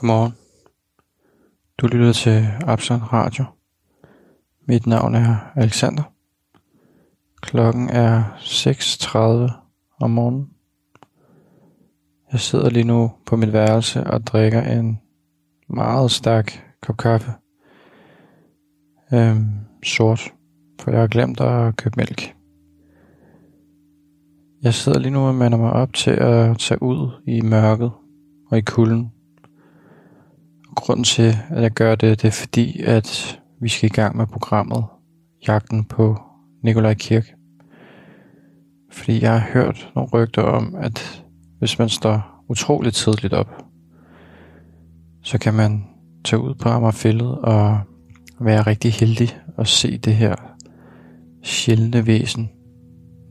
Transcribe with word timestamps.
Godmorgen. 0.00 0.32
Du 1.78 1.86
lytter 1.86 2.12
til 2.12 2.46
Absalon 2.66 3.02
Radio. 3.02 3.44
Mit 4.68 4.86
navn 4.86 5.14
er 5.14 5.36
Alexander. 5.54 6.02
Klokken 7.40 7.88
er 7.88 8.22
6.30 8.36 9.52
om 10.00 10.10
morgenen. 10.10 10.50
Jeg 12.32 12.40
sidder 12.40 12.70
lige 12.70 12.84
nu 12.84 13.12
på 13.26 13.36
mit 13.36 13.52
værelse 13.52 14.04
og 14.04 14.26
drikker 14.26 14.62
en 14.62 15.00
meget 15.68 16.10
stærk 16.10 16.74
kop 16.82 16.96
kaffe. 16.96 17.32
Øhm, 19.12 19.50
sort, 19.84 20.32
for 20.80 20.90
jeg 20.90 21.00
har 21.00 21.08
glemt 21.08 21.40
at 21.40 21.76
købe 21.76 21.94
mælk. 21.96 22.34
Jeg 24.62 24.74
sidder 24.74 24.98
lige 24.98 25.12
nu 25.12 25.20
og 25.20 25.34
mander 25.34 25.58
mig 25.58 25.72
op 25.72 25.92
til 25.92 26.10
at 26.10 26.58
tage 26.58 26.82
ud 26.82 27.22
i 27.26 27.40
mørket 27.40 27.92
og 28.50 28.58
i 28.58 28.60
kulden 28.60 29.12
Grunden 30.76 31.04
til, 31.04 31.34
at 31.50 31.62
jeg 31.62 31.70
gør 31.70 31.94
det, 31.94 32.22
det 32.22 32.28
er 32.28 32.32
fordi, 32.32 32.82
at 32.82 33.40
vi 33.60 33.68
skal 33.68 33.90
i 33.90 33.94
gang 33.94 34.16
med 34.16 34.26
programmet 34.26 34.84
Jagten 35.46 35.84
på 35.84 36.18
Nikolaj 36.62 36.94
Kirk. 36.94 37.34
Fordi 38.92 39.22
jeg 39.22 39.40
har 39.40 39.50
hørt 39.52 39.92
nogle 39.94 40.10
rygter 40.12 40.42
om, 40.42 40.74
at 40.74 41.24
hvis 41.58 41.78
man 41.78 41.88
står 41.88 42.44
utroligt 42.48 42.94
tidligt 42.94 43.32
op, 43.32 43.64
så 45.22 45.38
kan 45.38 45.54
man 45.54 45.84
tage 46.24 46.40
ud 46.40 46.54
på 46.54 46.68
Amagerfællet 46.68 47.38
og 47.38 47.80
være 48.40 48.62
rigtig 48.62 48.92
heldig 48.92 49.28
og 49.56 49.66
se 49.66 49.98
det 49.98 50.14
her 50.14 50.34
sjældne 51.42 52.06
væsen, 52.06 52.50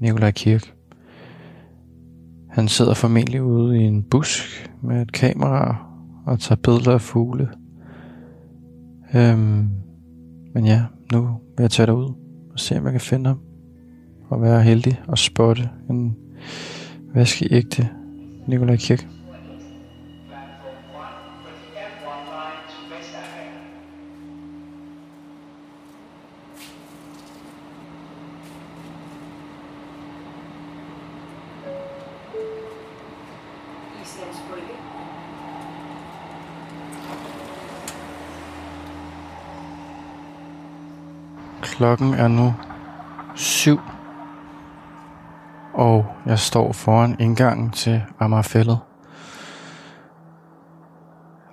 Nikolaj 0.02 0.31
Kirk. 0.31 0.73
Han 2.50 2.67
sidder 2.67 2.94
formentlig 2.94 3.44
ude 3.44 3.77
i 3.77 3.84
en 3.84 4.03
busk 4.03 4.72
med 4.84 5.02
et 5.02 5.12
kamera 5.12 5.84
og 6.26 6.40
tager 6.40 6.59
billeder 6.64 6.94
af 6.94 7.02
fugle. 7.02 7.50
Øhm, 9.16 9.70
men 10.54 10.66
ja, 10.66 10.84
nu 11.14 11.22
vil 11.22 11.64
jeg 11.64 11.72
tage 11.72 11.94
ud 11.94 12.14
og 12.54 12.59
se, 12.59 12.78
om 12.78 12.84
jeg 12.84 12.92
kan 12.92 13.02
finde 13.02 13.28
ham. 13.28 13.40
Og 14.30 14.42
være 14.42 14.64
heldig 14.64 15.02
og 15.08 15.18
spotte 15.18 15.70
en 15.90 16.16
vaskeægte 17.14 17.90
Nikolaj 18.48 18.76
Kirk. 18.76 19.14
Klokken 41.78 42.14
er 42.14 42.28
nu 42.28 42.54
syv, 43.36 43.80
og 45.73 46.06
jeg 46.26 46.40
står 46.40 46.72
foran 46.72 47.16
indgangen 47.20 47.72
til 47.72 48.02
Amagerfællet 48.20 48.80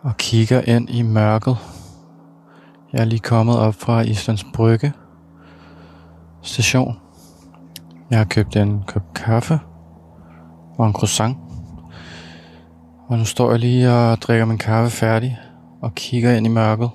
og 0.02 0.16
kigger 0.16 0.60
ind 0.60 0.90
i 0.90 1.02
mørket. 1.02 1.56
Jeg 2.92 3.00
er 3.00 3.04
lige 3.04 3.18
kommet 3.18 3.58
op 3.58 3.74
fra 3.74 4.00
Islands 4.00 4.44
Brygge 4.54 4.92
station. 6.42 6.98
Jeg 8.10 8.18
har 8.18 8.24
købt 8.24 8.56
en 8.56 8.82
kop 8.86 9.14
kaffe 9.14 9.60
og 10.78 10.86
en 10.86 10.92
croissant. 10.92 11.36
Og 13.08 13.18
nu 13.18 13.24
står 13.24 13.50
jeg 13.50 13.60
lige 13.60 13.92
og 13.92 14.22
drikker 14.22 14.44
min 14.44 14.58
kaffe 14.58 14.96
færdig 14.96 15.38
og 15.80 15.94
kigger 15.94 16.32
ind 16.32 16.46
i 16.46 16.50
mørket. 16.50 16.90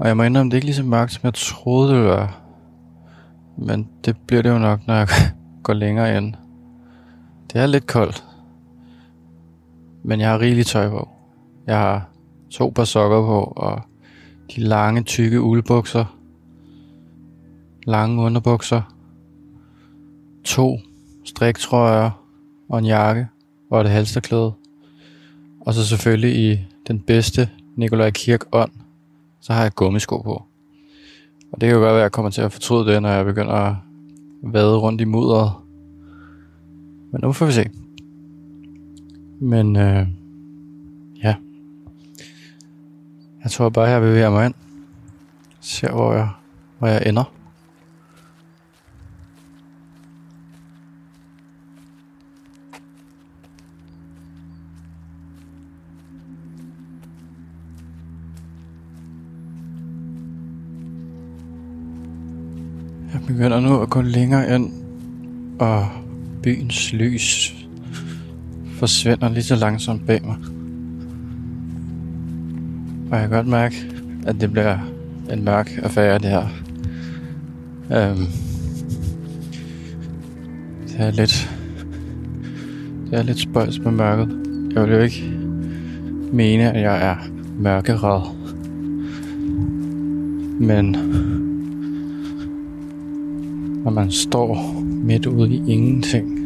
Og 0.00 0.08
jeg 0.08 0.16
må 0.16 0.22
indrømme, 0.22 0.50
det 0.50 0.54
er 0.54 0.56
ikke 0.56 0.66
lige 0.66 0.74
så 0.74 0.82
mørkt, 0.82 1.12
som 1.12 1.20
jeg 1.24 1.34
troede, 1.34 1.88
det 1.88 1.96
ville 1.96 2.10
være. 2.10 2.30
Men 3.56 3.88
det 4.04 4.16
bliver 4.26 4.42
det 4.42 4.50
jo 4.50 4.58
nok, 4.58 4.86
når 4.86 4.94
jeg 4.94 5.08
går 5.62 5.72
længere 5.72 6.16
ind. 6.16 6.34
Det 7.52 7.60
er 7.60 7.66
lidt 7.66 7.86
koldt. 7.86 8.24
Men 10.02 10.20
jeg 10.20 10.30
har 10.30 10.40
rigeligt 10.40 10.68
tøj 10.68 10.88
på. 10.88 11.08
Jeg 11.66 11.78
har 11.78 12.08
to 12.50 12.72
par 12.74 12.84
sokker 12.84 13.20
på, 13.20 13.52
og 13.56 13.82
de 14.56 14.60
lange, 14.60 15.02
tykke 15.02 15.40
uldbukser. 15.40 16.16
Lange 17.86 18.22
underbukser. 18.22 18.82
To 20.44 20.78
striktrøjer 21.24 22.10
og 22.68 22.78
en 22.78 22.84
jakke 22.84 23.28
og 23.70 23.80
et 23.80 23.90
halsterklæde. 23.90 24.52
Og 25.60 25.74
så 25.74 25.86
selvfølgelig 25.86 26.52
i 26.52 26.66
den 26.88 27.00
bedste 27.00 27.50
Nikolaj 27.76 28.10
Kirk 28.10 28.40
ånd, 28.52 28.70
så 29.40 29.52
har 29.52 29.62
jeg 29.62 29.74
gummisko 29.74 30.22
på. 30.22 30.42
Og 31.52 31.60
det 31.60 31.66
kan 31.66 31.70
jo 31.70 31.80
godt 31.82 31.86
være, 31.86 31.96
at 31.96 32.02
jeg 32.02 32.12
kommer 32.12 32.30
til 32.30 32.42
at 32.42 32.52
fortryde 32.52 32.92
det, 32.92 33.02
når 33.02 33.08
jeg 33.08 33.24
begynder 33.24 33.52
at 33.52 33.74
vade 34.42 34.78
rundt 34.78 35.00
i 35.00 35.04
mudderet. 35.04 35.52
Men 37.12 37.20
nu 37.22 37.32
får 37.32 37.46
vi 37.46 37.52
se. 37.52 37.70
Men 39.40 39.76
øh, 39.76 40.06
ja. 41.22 41.34
Jeg 43.44 43.50
tror 43.50 43.68
bare, 43.68 43.84
jeg 43.84 44.00
bevæger 44.00 44.30
mig 44.30 44.46
ind. 44.46 44.54
Ser, 45.60 45.92
hvor 45.92 46.12
jeg, 46.12 46.28
hvor 46.78 46.88
jeg 46.88 47.02
ender. 47.06 47.39
Jeg 63.20 63.36
begynder 63.36 63.60
nu 63.60 63.80
at 63.80 63.90
gå 63.90 64.00
længere 64.00 64.54
ind, 64.54 64.72
og 65.58 65.88
byens 66.42 66.92
lys 66.92 67.54
forsvinder 68.78 69.28
lige 69.28 69.42
så 69.42 69.56
langsomt 69.56 70.06
bag 70.06 70.20
mig. 70.24 70.36
Og 73.10 73.18
jeg 73.18 73.28
kan 73.28 73.30
godt 73.30 73.46
mærke, 73.46 73.76
at 74.26 74.40
det 74.40 74.52
bliver 74.52 74.78
en 75.32 75.44
mørk 75.44 75.70
affære, 75.82 76.18
det 76.18 76.30
her. 76.30 76.46
Øhm, 77.92 78.26
det 80.88 80.96
er 80.98 81.10
lidt... 81.10 81.56
Det 83.10 83.18
er 83.18 83.22
lidt 83.22 83.38
spøjs 83.38 83.78
med 83.78 83.92
mørket. 83.92 84.28
Jeg 84.74 84.82
vil 84.82 84.92
jo 84.92 85.00
ikke 85.00 85.32
mene, 86.32 86.72
at 86.72 86.82
jeg 86.82 87.10
er 87.10 87.16
mørkeret. 87.58 88.22
Men 90.60 90.96
når 93.84 93.90
man 93.90 94.10
står 94.10 94.82
midt 94.84 95.26
ude 95.26 95.54
i 95.54 95.62
ingenting 95.66 96.38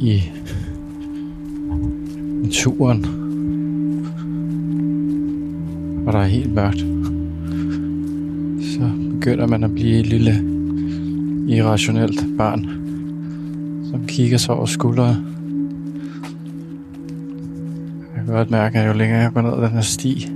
i 0.00 0.22
naturen, 2.42 3.04
og 6.06 6.12
der 6.12 6.18
er 6.18 6.26
helt 6.26 6.54
mørkt, 6.54 6.78
så 8.60 8.90
begynder 9.14 9.46
man 9.46 9.64
at 9.64 9.74
blive 9.74 10.00
et 10.00 10.06
lille 10.06 10.32
irrationelt 11.48 12.26
barn, 12.38 12.64
som 13.90 14.06
kigger 14.06 14.38
sig 14.38 14.54
over 14.54 14.66
skulderen. 14.66 15.16
Jeg 18.16 18.24
kan 18.24 18.34
godt 18.34 18.50
mærke, 18.50 18.78
at 18.78 18.88
jo 18.88 18.92
længere 18.92 19.20
jeg 19.20 19.32
går 19.32 19.40
ned 19.40 19.52
ad 19.52 19.62
den 19.62 19.70
her 19.70 19.80
sti, 19.80 20.28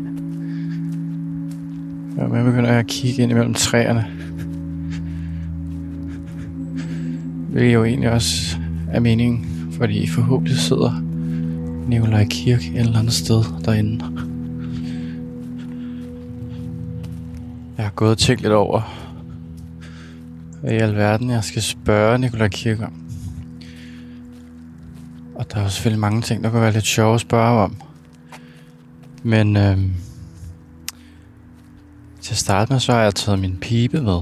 jo 2.21 2.29
mere 2.29 2.45
begynder 2.45 2.71
jeg 2.71 2.79
at 2.79 2.87
kigge 2.87 3.23
ind 3.23 3.31
imellem 3.33 3.55
træerne. 3.55 4.20
Hvilket 7.51 7.75
jo 7.75 7.85
egentlig 7.85 8.11
også 8.11 8.59
er 8.93 9.01
meningen, 9.01 9.69
fordi 9.73 10.07
forhåbentlig 10.07 10.59
sidder 10.59 11.01
Nikolaj 11.89 12.27
Kirk 12.31 12.61
et 12.61 12.79
eller 12.81 12.99
andet 12.99 13.13
sted 13.13 13.45
derinde. 13.65 14.05
Jeg 17.77 17.85
har 17.85 17.93
gået 17.93 18.11
og 18.11 18.19
tænkt 18.19 18.43
lidt 18.43 18.53
over, 18.53 18.81
hvad 20.61 20.73
i 20.73 20.77
alverden 20.77 21.31
jeg 21.31 21.45
skal 21.45 21.63
spørge 21.63 22.19
Nikolaj 22.19 22.49
Kirk 22.49 22.81
om. 22.83 22.93
Og 25.35 25.53
der 25.53 25.59
er 25.59 25.63
jo 25.63 25.69
selvfølgelig 25.69 26.01
mange 26.01 26.23
ting, 26.23 26.45
der 26.45 26.51
kan 26.51 26.61
være 26.61 26.73
lidt 26.73 26.87
sjove 26.87 27.15
at 27.15 27.21
spørge 27.21 27.63
om. 27.63 27.77
Men 29.23 29.57
øhm, 29.57 29.93
til 32.21 32.33
at 32.35 32.39
starte 32.39 32.73
med, 32.73 32.81
så 32.81 32.93
har 32.93 33.03
jeg 33.03 33.15
taget 33.15 33.39
min 33.39 33.57
pibe 33.61 34.03
med. 34.03 34.21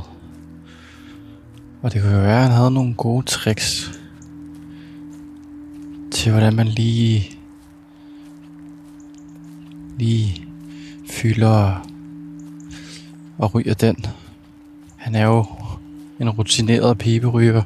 Og 1.82 1.92
det 1.92 2.02
kunne 2.02 2.14
jo 2.14 2.20
være, 2.20 2.36
at 2.36 2.42
han 2.42 2.52
havde 2.52 2.70
nogle 2.70 2.94
gode 2.94 3.26
tricks 3.26 4.00
til, 6.10 6.32
hvordan 6.32 6.54
man 6.54 6.66
lige 6.66 7.38
lige 9.98 10.46
fylder 11.10 11.86
og 13.38 13.54
ryger 13.54 13.74
den. 13.74 13.96
Han 14.96 15.14
er 15.14 15.24
jo 15.24 15.44
en 16.20 16.30
rutineret 16.30 16.98
piberyger, 16.98 17.62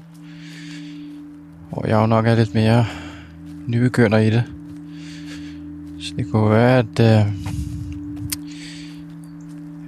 hvor 1.71 1.87
jeg 1.87 1.95
jo 1.95 2.07
nok 2.07 2.27
er 2.27 2.35
lidt 2.35 2.55
mere 2.55 2.87
nybegynder 3.67 4.19
i 4.19 4.31
det. 4.31 4.45
Så 6.01 6.15
det 6.17 6.31
kunne 6.31 6.51
være, 6.51 6.79
at, 6.79 7.01
øh, 7.01 7.33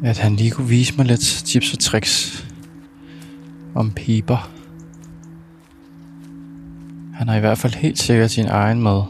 at 0.02 0.18
han 0.18 0.36
lige 0.36 0.50
kunne 0.50 0.68
vise 0.68 0.96
mig 0.96 1.06
lidt 1.06 1.20
tips 1.20 1.72
og 1.72 1.78
tricks 1.78 2.43
om 3.74 3.90
piber. 3.90 4.50
Han 7.14 7.28
har 7.28 7.36
i 7.36 7.40
hvert 7.40 7.58
fald 7.58 7.74
helt 7.74 7.98
sikkert 7.98 8.30
sin 8.30 8.46
egen 8.46 8.82
med. 8.82 9.02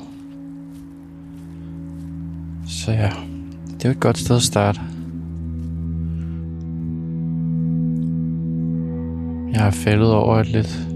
Så 2.68 2.92
ja, 2.92 3.10
det 3.66 3.84
er 3.84 3.88
jo 3.88 3.90
et 3.90 4.00
godt 4.00 4.18
sted 4.18 4.36
at 4.36 4.42
starte. 4.42 4.80
Jeg 9.52 9.62
har 9.62 9.70
faldet 9.70 10.12
over 10.12 10.36
et 10.36 10.48
lidt 10.48 10.86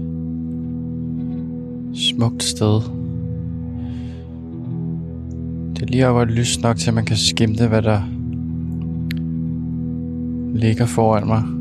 smukt 1.93 2.43
sted. 2.43 2.81
Det 5.75 5.81
er 5.81 5.87
lige 5.87 6.07
over 6.07 6.25
lyst 6.25 6.61
nok 6.61 6.77
til, 6.77 6.87
at 6.87 6.93
man 6.93 7.05
kan 7.05 7.17
skimte, 7.17 7.67
hvad 7.67 7.81
der 7.81 8.01
ligger 10.59 10.85
foran 10.85 11.27
mig. 11.27 11.58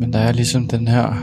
Men 0.00 0.12
der 0.12 0.18
er 0.18 0.32
ligesom 0.32 0.66
den 0.66 0.88
her... 0.88 1.14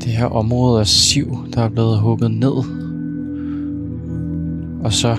Det 0.00 0.12
her 0.12 0.26
område 0.26 0.80
af 0.80 0.86
siv, 0.86 1.36
der 1.54 1.60
er 1.62 1.68
blevet 1.68 1.98
hugget 1.98 2.30
ned. 2.30 2.56
Og 4.84 4.92
så 4.92 5.16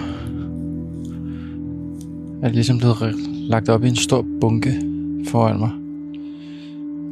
er 2.41 2.47
det 2.47 2.55
ligesom 2.55 2.77
blevet 2.77 3.15
lagt 3.49 3.69
op 3.69 3.83
i 3.83 3.87
en 3.87 3.95
stor 3.95 4.25
bunke 4.41 4.81
foran 5.27 5.59
mig. 5.59 5.71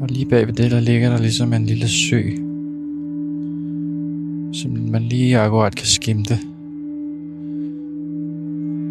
Og 0.01 0.07
lige 0.09 0.25
bag 0.25 0.47
ved 0.47 0.53
det, 0.53 0.71
der 0.71 0.79
ligger 0.79 1.09
der 1.09 1.17
ligesom 1.17 1.53
en 1.53 1.65
lille 1.65 1.87
sø, 1.87 2.21
som 4.53 4.71
man 4.71 5.03
lige 5.03 5.39
akkurat 5.39 5.75
kan 5.75 5.87
skimte. 5.87 6.37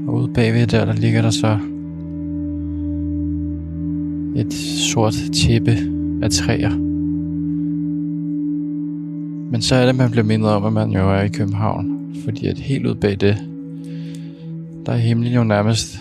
Og 0.07 0.15
ude 0.15 0.29
bagved 0.35 0.67
der, 0.67 0.85
der 0.85 0.93
ligger 0.93 1.23
der 1.23 1.31
så 1.31 1.59
et 4.37 4.53
sort 4.93 5.15
tæppe 5.33 5.77
af 6.23 6.31
træer. 6.31 6.71
Men 9.51 9.63
så 9.63 9.75
er 9.75 9.87
det, 9.87 9.95
man 9.95 10.11
bliver 10.11 10.25
mindet 10.25 10.51
om, 10.51 10.65
at 10.65 10.73
man 10.73 10.91
jo 10.91 11.11
er 11.11 11.21
i 11.21 11.29
København. 11.29 12.15
Fordi 12.25 12.47
at 12.47 12.59
helt 12.59 12.87
ud 12.87 12.95
bag 12.95 13.21
det, 13.21 13.37
der 14.87 14.93
er 14.93 14.97
himlen 14.97 15.33
jo 15.33 15.45
nærmest 15.45 15.99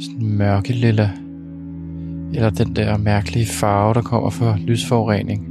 sådan 0.00 0.26
mørke 0.26 0.72
lilla 0.72 1.10
eller 2.34 2.50
den 2.50 2.76
der 2.76 2.96
mærkelige 2.96 3.46
farve, 3.46 3.94
der 3.94 4.02
kommer 4.02 4.30
fra 4.30 4.58
lysforurening. 4.66 5.48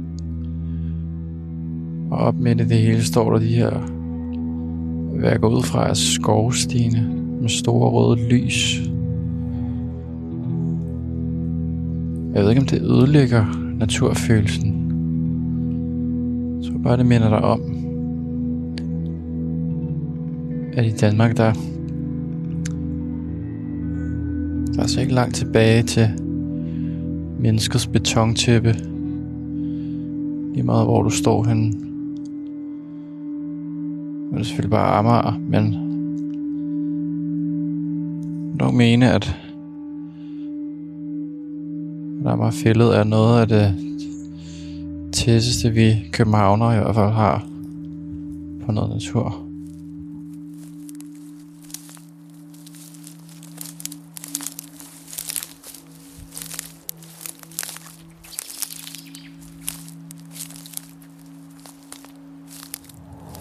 Og 2.10 2.18
op 2.18 2.38
midt 2.38 2.60
i 2.60 2.64
det 2.64 2.78
hele 2.78 3.04
står 3.04 3.32
der 3.32 3.38
de 3.38 3.46
her, 3.46 3.70
hvad 5.18 5.30
jeg 5.30 5.40
går 5.40 5.48
ud 5.48 5.62
fra, 5.62 5.88
er 5.88 5.94
skovstene 5.94 7.08
med 7.40 7.48
store 7.48 7.90
røde 7.90 8.28
lys. 8.28 8.91
Jeg 12.34 12.42
ved 12.42 12.50
ikke, 12.50 12.60
om 12.60 12.66
det 12.66 12.82
ødelægger 12.82 13.74
naturfølelsen. 13.78 14.66
Jeg 16.62 16.70
tror 16.70 16.78
bare, 16.78 16.96
det 16.96 17.06
minder 17.06 17.28
dig 17.28 17.38
om, 17.38 17.60
at 20.72 20.86
i 20.86 20.90
Danmark, 20.90 21.36
der, 21.36 21.52
der 24.72 24.78
er 24.78 24.82
altså 24.82 25.00
ikke 25.00 25.14
langt 25.14 25.34
tilbage 25.34 25.82
til 25.82 26.08
menneskets 27.40 27.86
betontæppe. 27.86 28.72
Lige 30.54 30.62
meget 30.62 30.86
hvor 30.86 31.02
du 31.02 31.10
står 31.10 31.44
henne. 31.44 31.72
Det 34.32 34.40
er 34.40 34.42
selvfølgelig 34.42 34.70
bare 34.70 34.94
Amager, 34.98 35.38
men 35.48 35.76
dog 38.60 38.74
mene, 38.74 39.12
at 39.12 39.36
der 42.24 42.36
var 42.36 42.50
fældet 42.50 42.96
er 42.96 43.04
noget 43.04 43.40
af 43.40 43.48
det 43.48 43.76
tætteste, 45.12 45.70
vi 45.70 46.08
københavner 46.12 46.72
i 46.72 46.78
hvert 46.78 46.94
fald 46.94 47.10
har 47.10 47.46
på 48.66 48.72
noget 48.72 48.90
natur. 48.90 49.36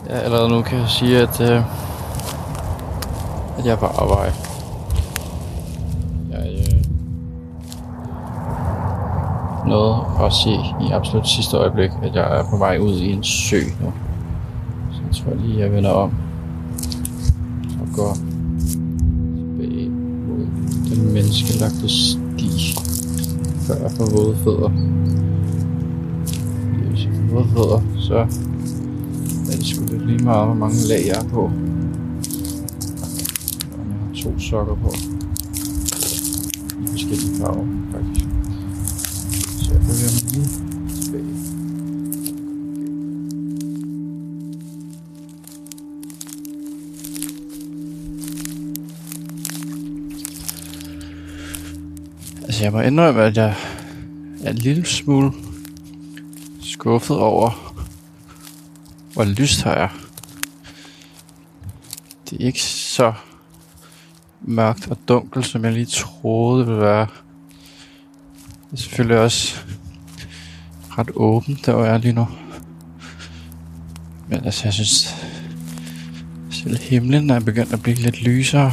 Ja, 0.09 0.15
allerede 0.17 0.49
nu 0.49 0.61
kan 0.61 0.79
jeg 0.79 0.89
sige, 0.89 1.17
at, 1.17 1.41
øh, 1.41 1.63
at 3.57 3.65
jeg 3.65 3.71
er 3.71 3.75
på 3.75 3.85
arbejde. 3.85 4.50
Noget 9.71 9.95
at 10.25 10.33
se 10.33 10.53
i 10.85 10.91
absolut 10.91 11.27
sidste 11.27 11.57
øjeblik, 11.57 11.91
at 12.03 12.15
jeg 12.15 12.39
er 12.39 12.43
på 12.49 12.57
vej 12.57 12.77
ud 12.77 12.95
i 12.95 13.11
en 13.11 13.23
sø 13.23 13.61
nu. 13.81 13.93
Så 14.91 14.99
jeg 15.07 15.15
tror 15.15 15.33
lige, 15.43 15.59
jeg 15.59 15.71
vender 15.71 15.89
om 15.89 16.11
og 17.81 17.87
går 17.95 18.13
tilbage 18.69 19.89
mod 20.27 20.45
den 20.89 21.13
menneskelagte 21.13 21.89
sti, 21.89 22.75
før 23.67 23.75
jeg 23.75 23.91
får 23.91 24.07
våde 24.15 24.35
fødder. 24.43 24.69
Hvis 26.89 27.05
jeg 27.05 27.13
får 27.13 27.35
våde 27.35 27.47
fødder, 27.53 27.81
så 27.99 28.17
er 29.51 29.55
det 29.57 29.65
sgu 29.65 29.81
lidt 29.91 30.07
lige 30.07 30.23
meget, 30.23 30.45
hvor 30.45 30.55
mange 30.55 30.75
lag 30.89 31.01
jeg 31.07 31.25
er 31.25 31.29
på. 31.29 31.41
Og 33.71 33.83
jeg 33.89 33.97
har 34.01 34.13
to 34.23 34.39
sokker 34.39 34.75
på. 34.75 34.91
I 36.83 36.87
forskellige 36.87 37.35
farver, 37.41 37.80
jeg 40.33 40.39
lige 40.39 41.01
tilbage. 41.03 41.51
Altså, 52.45 52.63
jeg 52.63 52.71
må 52.71 52.81
indrømme, 52.81 53.23
at 53.23 53.37
jeg 53.37 53.55
er 54.43 54.49
en 54.49 54.57
lille 54.57 54.85
smule 54.85 55.31
skuffet 56.61 57.17
over, 57.17 57.73
hvor 59.13 59.23
lyst 59.23 59.61
har 59.61 59.75
jeg. 59.75 59.89
Det 62.29 62.41
er 62.41 62.45
ikke 62.45 62.63
så 62.63 63.13
mørkt 64.41 64.87
og 64.87 64.97
dunkelt, 65.07 65.45
som 65.45 65.65
jeg 65.65 65.73
lige 65.73 65.85
troede 65.85 66.59
det 66.59 66.67
ville 66.67 66.81
være. 66.81 67.07
Det 68.71 68.77
er 68.77 68.81
selvfølgelig 68.81 69.17
også 69.17 69.65
ret 70.97 71.11
åbent, 71.15 71.65
der 71.65 71.83
er 71.83 71.97
lige 71.97 72.13
nu. 72.13 72.27
Men 74.29 74.45
altså, 74.45 74.61
jeg 74.63 74.73
synes, 74.73 75.15
selv 76.49 76.77
himlen 76.77 77.29
er 77.29 77.39
begyndt 77.39 77.73
at 77.73 77.81
blive 77.81 77.97
lidt 77.97 78.23
lysere. 78.23 78.71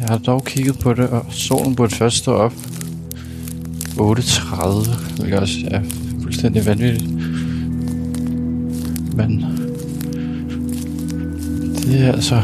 Jeg 0.00 0.08
har 0.08 0.18
dog 0.18 0.44
kigget 0.44 0.78
på 0.78 0.94
det, 0.94 1.08
og 1.08 1.26
solen 1.30 1.74
burde 1.76 1.94
først 1.94 2.16
stå 2.16 2.32
op 2.32 2.52
8.30, 3.98 5.16
hvilket 5.16 5.38
også 5.38 5.58
er 5.70 5.82
fuldstændig 6.22 6.66
vanvittigt. 6.66 7.10
Men 9.16 9.44
det 11.76 12.04
er 12.04 12.12
altså... 12.12 12.42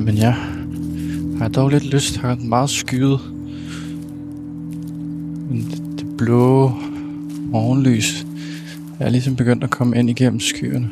Men 0.00 0.14
ja, 0.14 0.34
har 1.42 1.48
dog 1.48 1.68
lidt 1.68 1.84
lyst. 1.84 2.16
Har 2.16 2.28
har 2.28 2.36
meget 2.36 2.70
skyet. 2.70 3.20
Men 5.48 5.66
det, 5.70 5.98
det 5.98 6.16
blå 6.18 6.72
morgenlys 7.38 8.26
er 9.00 9.08
ligesom 9.10 9.36
begyndt 9.36 9.64
at 9.64 9.70
komme 9.70 9.98
ind 9.98 10.10
igennem 10.10 10.40
skyerne. 10.40 10.90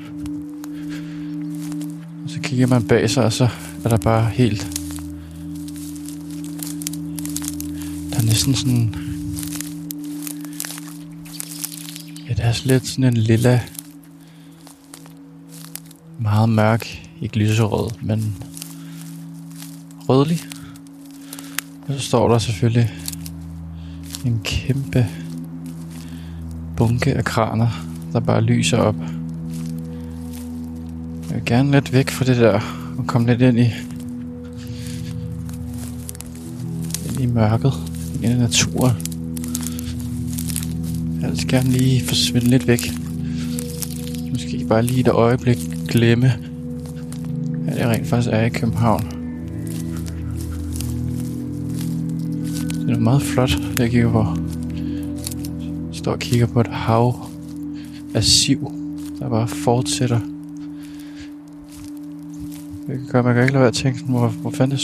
Og 2.24 2.30
så 2.30 2.40
kigger 2.40 2.66
man 2.66 2.82
bag 2.82 3.10
sig, 3.10 3.24
og 3.24 3.32
så 3.32 3.48
er 3.84 3.88
der 3.88 3.96
bare 3.96 4.30
helt... 4.30 4.78
Der 8.10 8.16
er 8.18 8.22
næsten 8.22 8.54
sådan 8.54 8.94
Ja, 12.28 12.34
det 12.34 12.44
er 12.44 12.62
lidt 12.64 12.86
sådan 12.86 13.04
en 13.04 13.16
lilla, 13.16 13.60
meget 16.18 16.48
mørk, 16.48 17.08
ikke 17.22 17.38
lyserød, 17.38 17.90
men 18.02 18.34
rødlig. 20.20 20.40
Og 21.88 21.94
så 21.94 22.00
står 22.00 22.28
der 22.28 22.38
selvfølgelig 22.38 22.92
en 24.26 24.40
kæmpe 24.44 25.06
bunke 26.76 27.14
af 27.14 27.24
kraner, 27.24 27.68
der 28.12 28.20
bare 28.20 28.40
lyser 28.40 28.76
op. 28.76 28.96
Jeg 31.28 31.34
vil 31.34 31.42
gerne 31.46 31.70
lidt 31.70 31.92
væk 31.92 32.10
fra 32.10 32.24
det 32.24 32.36
der, 32.36 32.60
og 32.98 33.06
komme 33.06 33.28
lidt 33.28 33.42
ind 33.42 33.58
i, 33.58 33.70
ind 37.08 37.20
i 37.20 37.26
mørket, 37.26 37.72
ind 38.22 38.32
i 38.32 38.36
naturen. 38.36 38.96
Jeg 41.14 41.20
vil 41.20 41.26
altså 41.26 41.46
gerne 41.46 41.70
lige 41.70 42.04
forsvinde 42.04 42.48
lidt 42.48 42.66
væk. 42.66 42.90
Måske 44.30 44.66
bare 44.68 44.82
lige 44.82 45.00
et 45.00 45.08
øjeblik 45.08 45.58
glemme, 45.88 46.32
at 47.66 47.78
jeg 47.78 47.88
rent 47.88 48.06
faktisk 48.06 48.30
er 48.32 48.40
i 48.40 48.48
København. 48.48 49.19
Meget 53.00 53.22
flot, 53.22 53.50
jeg 53.78 53.90
kigger 53.90 54.12
på. 54.12 54.26
Står 55.92 56.12
og 56.12 56.18
kigger 56.18 56.46
på 56.46 56.60
et 56.60 56.66
hav 56.66 57.28
af 58.14 58.24
siv, 58.24 58.72
der 59.18 59.28
bare 59.28 59.48
fortsætter. 59.48 60.20
Jeg 62.88 62.98
kan, 62.98 63.06
gøre, 63.08 63.22
man 63.22 63.34
kan 63.34 63.42
ikke 63.42 63.52
lade 63.52 63.60
være 63.60 63.68
at 63.68 63.74
tænke, 63.74 64.04
hvor, 64.04 64.28
hvor 64.28 64.50
fanden 64.50 64.76
er 64.76 64.80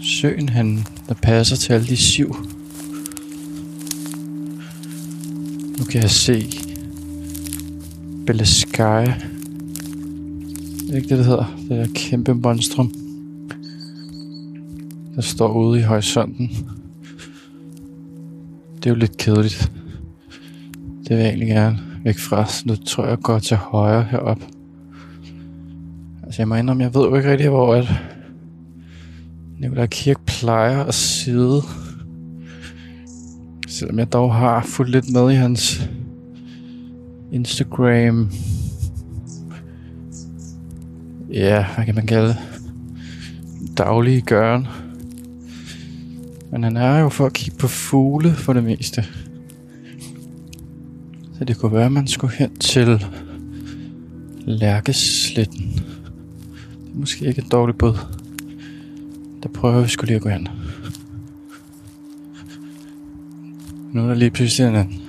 søen 0.00 0.48
han, 0.48 0.84
der 1.08 1.14
passer 1.14 1.56
til 1.56 1.72
alle 1.72 1.86
de 1.86 1.96
siv. 1.96 2.36
Nu 5.78 5.84
kan 5.84 6.02
jeg 6.02 6.10
se 6.10 6.50
Belaskaya. 8.26 9.14
Det 10.80 10.90
er 10.90 10.96
ikke 10.96 11.08
det, 11.08 11.18
det 11.18 11.26
hedder. 11.26 11.56
Det 11.68 11.80
er 11.80 11.86
kæmpe 11.94 12.34
monstrum. 12.34 12.97
Der 15.18 15.22
står 15.22 15.52
ude 15.52 15.80
i 15.80 15.82
horisonten. 15.82 16.48
Det 18.76 18.86
er 18.86 18.90
jo 18.90 18.94
lidt 18.94 19.16
kedeligt. 19.16 19.72
Det 21.02 21.10
vil 21.10 21.16
jeg 21.16 21.26
egentlig 21.26 21.48
gerne 21.48 21.78
væk 22.04 22.18
fra. 22.18 22.46
Så 22.46 22.62
nu 22.66 22.76
tror 22.76 23.02
jeg, 23.02 23.10
jeg 23.10 23.18
går 23.18 23.38
til 23.38 23.56
højre 23.56 24.02
herop. 24.02 24.40
Altså 26.22 26.42
jeg 26.42 26.48
må 26.48 26.54
indrømme, 26.54 26.82
jeg 26.82 26.94
ved 26.94 27.02
jo 27.02 27.16
ikke 27.16 27.30
rigtig, 27.30 27.48
hvor 27.48 27.74
at 27.74 27.88
Nikolaj 29.58 29.86
Kirk 29.86 30.20
plejer 30.26 30.84
at 30.84 30.94
sidde. 30.94 31.62
Selvom 33.68 33.98
jeg 33.98 34.12
dog 34.12 34.34
har 34.34 34.62
fulgt 34.64 34.90
lidt 34.90 35.12
med 35.12 35.30
i 35.30 35.34
hans 35.34 35.90
Instagram. 37.32 38.30
Ja, 41.32 41.66
hvad 41.74 41.84
kan 41.84 41.94
man 41.94 42.06
kalde 42.06 42.28
det? 42.28 42.38
Daglige 43.76 44.20
gøren. 44.20 44.66
Men 46.50 46.62
han 46.62 46.76
er 46.76 46.98
jo 46.98 47.08
for 47.08 47.26
at 47.26 47.32
kigge 47.32 47.58
på 47.58 47.68
fugle 47.68 48.32
for 48.32 48.52
det 48.52 48.64
meste. 48.64 49.04
Så 51.38 51.44
det 51.44 51.58
kunne 51.58 51.72
være, 51.72 51.86
at 51.86 51.92
man 51.92 52.06
skulle 52.06 52.34
hen 52.34 52.56
til 52.56 53.06
Lærkesletten. 54.40 55.72
Det 56.84 56.94
er 56.94 56.98
måske 56.98 57.26
ikke 57.26 57.42
et 57.42 57.52
dårligt 57.52 57.78
bud. 57.78 57.94
Der 59.42 59.48
prøver 59.48 59.82
vi 59.82 59.88
skulle 59.88 60.06
lige 60.06 60.16
at 60.16 60.22
gå 60.22 60.28
hen. 60.28 60.48
Nu 63.92 64.02
er 64.02 64.06
der 64.06 64.14
lige 64.14 64.30
pludselig 64.30 64.80
en 64.80 65.02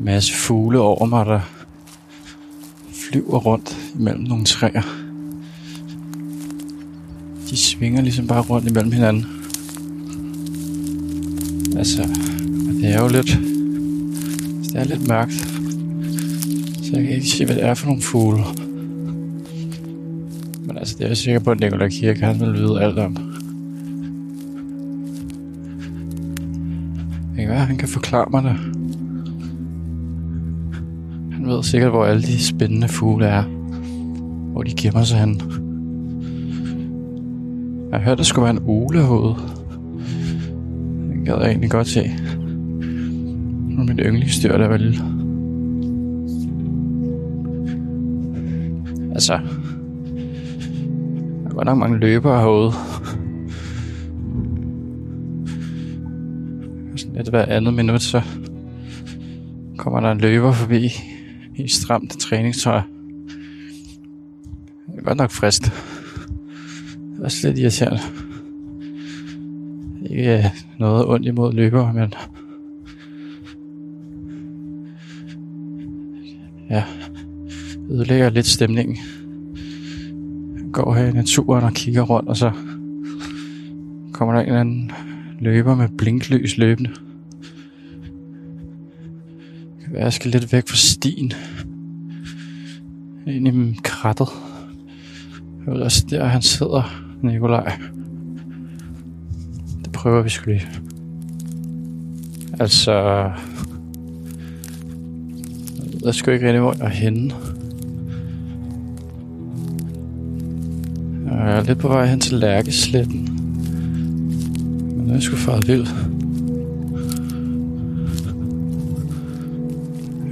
masse 0.00 0.34
fugle 0.34 0.78
over 0.78 1.06
mig, 1.06 1.26
der 1.26 1.40
flyver 2.92 3.38
rundt 3.38 3.92
imellem 3.98 4.22
nogle 4.22 4.44
træer. 4.44 4.82
De 7.50 7.56
svinger 7.56 8.02
ligesom 8.02 8.26
bare 8.26 8.42
rundt 8.42 8.68
imellem 8.68 8.92
hinanden. 8.92 9.41
Altså, 11.76 12.02
det 12.80 12.94
er 12.94 13.02
jo 13.02 13.08
lidt... 13.08 13.38
Altså, 14.56 14.72
det 14.72 14.80
er 14.80 14.84
lidt 14.84 15.08
mørkt. 15.08 15.32
Så 16.82 16.90
jeg 16.92 17.02
kan 17.02 17.14
ikke 17.14 17.26
se, 17.26 17.44
hvad 17.44 17.54
det 17.54 17.64
er 17.64 17.74
for 17.74 17.86
nogle 17.86 18.02
fugle. 18.02 18.42
Men 20.66 20.78
altså, 20.78 20.94
det 20.98 21.04
er 21.04 21.08
jeg 21.08 21.16
sikker 21.16 21.40
på, 21.40 21.50
at 21.50 21.60
Nikolaj 21.60 21.88
Kirk, 21.88 22.18
han 22.18 22.40
vil 22.40 22.52
vide 22.52 22.80
alt 22.82 22.98
om. 22.98 23.16
Det 27.36 27.40
kan 27.40 27.48
være, 27.48 27.66
han 27.66 27.76
kan 27.76 27.88
forklare 27.88 28.26
mig 28.30 28.42
det. 28.42 28.56
Han 31.32 31.46
ved 31.46 31.62
sikkert, 31.62 31.90
hvor 31.90 32.04
alle 32.04 32.22
de 32.22 32.44
spændende 32.44 32.88
fugle 32.88 33.26
er. 33.26 33.42
Hvor 34.52 34.62
de 34.62 34.74
gemmer 34.76 35.04
sig 35.04 35.20
hen. 35.20 35.40
Jeg 37.92 38.00
hørte, 38.00 38.16
der 38.16 38.22
skulle 38.22 38.44
være 38.44 38.54
en 38.54 38.62
ulehoved. 38.62 39.34
Gad 41.32 41.40
jeg 41.40 41.50
egentlig 41.50 41.70
godt 41.70 41.86
se. 41.86 42.10
Og 43.78 43.86
mit 43.86 44.00
yndlingsdyr, 44.06 44.56
der 44.56 44.68
var 44.68 44.76
lille. 44.76 44.96
Altså, 49.12 49.32
der 51.42 51.50
er 51.50 51.54
godt 51.54 51.66
nok 51.66 51.78
mange 51.78 51.98
løbere 51.98 52.40
herude. 52.40 52.72
Sådan 56.96 57.16
lidt 57.16 57.28
hver 57.28 57.46
andet 57.46 57.74
minut, 57.74 58.02
så 58.02 58.22
kommer 59.78 60.00
der 60.00 60.12
en 60.12 60.20
løber 60.20 60.52
forbi 60.52 60.88
i 61.56 61.68
stramt 61.68 62.20
træningstøj. 62.20 62.80
Det 64.86 64.98
er 64.98 65.02
godt 65.02 65.18
nok 65.18 65.30
frist. 65.30 65.62
Det 65.62 65.72
er 67.20 67.24
også 67.24 67.48
lidt 67.48 67.58
irriterende. 67.58 68.21
Ikke 70.22 70.38
øh, 70.38 70.44
noget 70.78 71.06
ondt 71.06 71.26
imod 71.26 71.52
løbere, 71.52 71.94
men... 71.94 72.14
Ja, 76.70 76.84
ødelægger 77.90 78.30
lidt 78.30 78.46
stemningen. 78.46 78.96
Går 80.72 80.94
her 80.94 81.06
i 81.06 81.12
naturen 81.12 81.64
og 81.64 81.72
kigger 81.72 82.02
rundt, 82.02 82.28
og 82.28 82.36
så 82.36 82.52
kommer 84.12 84.34
der 84.34 84.40
en 84.40 84.46
eller 84.46 84.60
anden 84.60 84.92
løber 85.40 85.74
med 85.74 85.88
blinklys 85.98 86.58
løbende. 86.58 86.90
Det 89.70 89.84
kan 89.84 89.92
være, 89.92 90.02
jeg 90.02 90.12
skal 90.12 90.30
lidt 90.30 90.52
væk 90.52 90.68
fra 90.68 90.76
stien. 90.76 91.32
Ind 93.26 93.48
i 93.48 93.78
krattet. 93.82 94.28
Jeg 95.66 95.74
ved 95.74 95.80
også, 95.80 96.06
der 96.10 96.24
han 96.24 96.42
sidder, 96.42 97.04
Nikolaj. 97.22 97.72
Prøver 100.02 100.22
vi 100.22 100.28
sgu 100.28 100.50
lige. 100.50 100.66
Altså... 102.60 102.92
Jeg 106.04 106.14
skal 106.14 106.34
ikke 106.34 106.46
rigtig, 106.46 106.60
hvor 106.60 106.74
jeg 106.78 106.86
er 106.86 106.88
henne. 106.88 107.34
Jeg 111.26 111.58
er 111.58 111.62
lidt 111.62 111.78
på 111.78 111.88
vej 111.88 112.06
hen 112.06 112.20
til 112.20 112.34
Lærkesletten. 112.34 113.28
Men 114.96 115.04
nu 115.04 115.08
er 115.08 115.12
jeg 115.12 115.22
sgu 115.22 115.36
faret 115.36 115.68
vildt. 115.68 115.94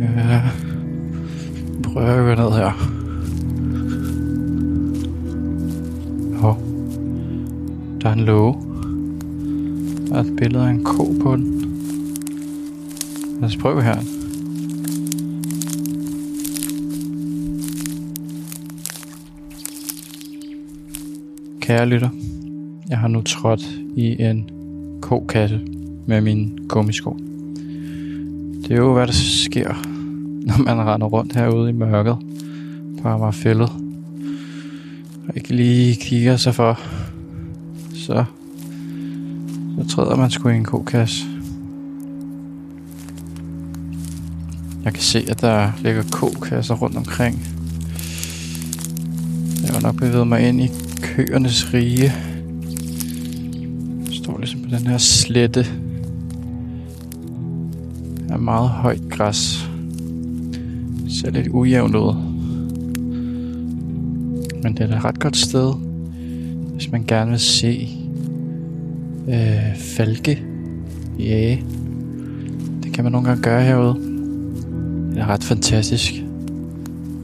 Ja. 0.01 0.43
Prøver 1.83 2.31
at 2.31 2.37
gå 2.37 2.43
ned 2.43 2.53
her. 2.57 2.71
Hov. 6.41 6.59
Der 8.03 8.09
er 8.09 8.13
en 8.13 8.21
låge. 8.21 8.70
Der 10.11 10.17
er 10.17 10.21
et 10.21 10.37
billede 10.37 10.65
af 10.65 10.71
en 10.71 10.85
ko 10.85 11.15
på 11.23 11.37
den. 11.37 11.77
Lad 13.41 13.49
os 13.49 13.57
prøve 13.57 13.83
her. 13.83 13.97
Kære 21.61 21.87
lytter, 21.87 22.09
jeg 22.89 22.99
har 22.99 23.09
nu 23.09 23.23
trådt 23.23 23.63
i 23.97 24.23
en 24.23 24.51
kokasse 25.03 25.61
med 26.07 26.21
min 26.21 26.59
gummisko. 26.69 27.17
Det 28.63 28.71
er 28.71 28.77
jo, 28.77 28.93
hvad 28.93 29.07
der 29.07 29.13
sker, 29.13 29.75
når 30.47 30.65
man 30.65 30.87
render 30.87 31.07
rundt 31.07 31.35
herude 31.35 31.71
i 31.71 31.73
mørket 31.73 32.17
på 33.03 33.09
Amagerfællet. 33.09 33.71
Og 35.29 35.37
ikke 35.37 35.55
lige 35.55 35.97
kigger 35.97 36.37
sig 36.37 36.55
for, 36.55 36.81
så, 37.95 38.25
så 39.81 39.89
træder 39.89 40.17
man 40.17 40.31
sgu 40.31 40.49
i 40.49 40.57
en 40.57 40.65
kokasse. 40.65 41.25
Jeg 44.85 44.93
kan 44.93 45.03
se, 45.03 45.25
at 45.29 45.41
der 45.41 45.73
ligger 45.83 46.03
kokasser 46.13 46.75
rundt 46.75 46.97
omkring. 46.97 47.47
Jeg 49.63 49.71
har 49.75 49.81
nok 49.81 49.97
bevæget 49.97 50.27
mig 50.27 50.49
ind 50.49 50.61
i 50.61 50.71
køernes 51.03 51.75
rige. 51.75 52.13
Jeg 54.07 54.15
står 54.15 54.39
ligesom 54.39 54.61
på 54.61 54.69
den 54.71 54.87
her 54.87 54.99
slette 54.99 55.67
af 58.29 58.39
meget 58.39 58.69
højt 58.69 59.03
græs. 59.11 59.69
Det 61.05 61.13
ser 61.13 61.31
lidt 61.31 61.49
ujævnt 61.49 61.95
ud. 61.95 62.15
Men 64.63 64.73
det 64.73 64.81
er 64.81 64.87
da 64.87 64.97
et 64.97 65.05
ret 65.05 65.21
godt 65.21 65.37
sted, 65.37 65.75
hvis 66.75 66.91
man 66.91 67.05
gerne 67.05 67.31
vil 67.31 67.41
se 67.41 68.00
øh, 69.31 69.77
falke 69.77 70.43
jage. 71.19 71.65
Det 72.83 72.93
kan 72.93 73.05
man 73.05 73.13
nogle 73.13 73.29
gange 73.29 73.43
gøre 73.43 73.63
herude. 73.63 73.95
Det 75.15 75.19
er 75.19 75.27
ret 75.27 75.45
fantastisk 75.45 76.15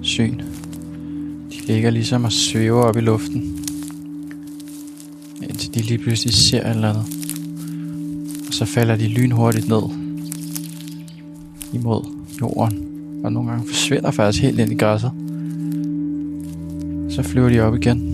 syn. 0.02 0.38
De 1.50 1.66
ligger 1.66 1.90
ligesom 1.90 2.24
og 2.24 2.32
svæver 2.32 2.82
op 2.82 2.96
i 2.96 3.00
luften. 3.00 3.66
Indtil 5.42 5.74
de 5.74 5.80
lige 5.80 5.98
pludselig 5.98 6.34
ser 6.34 6.60
et 6.64 6.70
eller 6.70 6.88
andet. 6.88 7.04
Og 8.48 8.54
så 8.54 8.64
falder 8.64 8.96
de 8.96 9.08
lynhurtigt 9.08 9.68
ned. 9.68 9.82
imod 11.72 12.04
jorden. 12.40 12.78
Og 13.24 13.32
nogle 13.32 13.50
gange 13.50 13.68
forsvinder 13.68 14.10
faktisk 14.10 14.42
helt 14.42 14.58
ind 14.58 14.72
i 14.72 14.74
græsset. 14.74 15.10
Så 17.08 17.22
flyver 17.22 17.48
de 17.48 17.60
op 17.60 17.74
igen. 17.74 18.12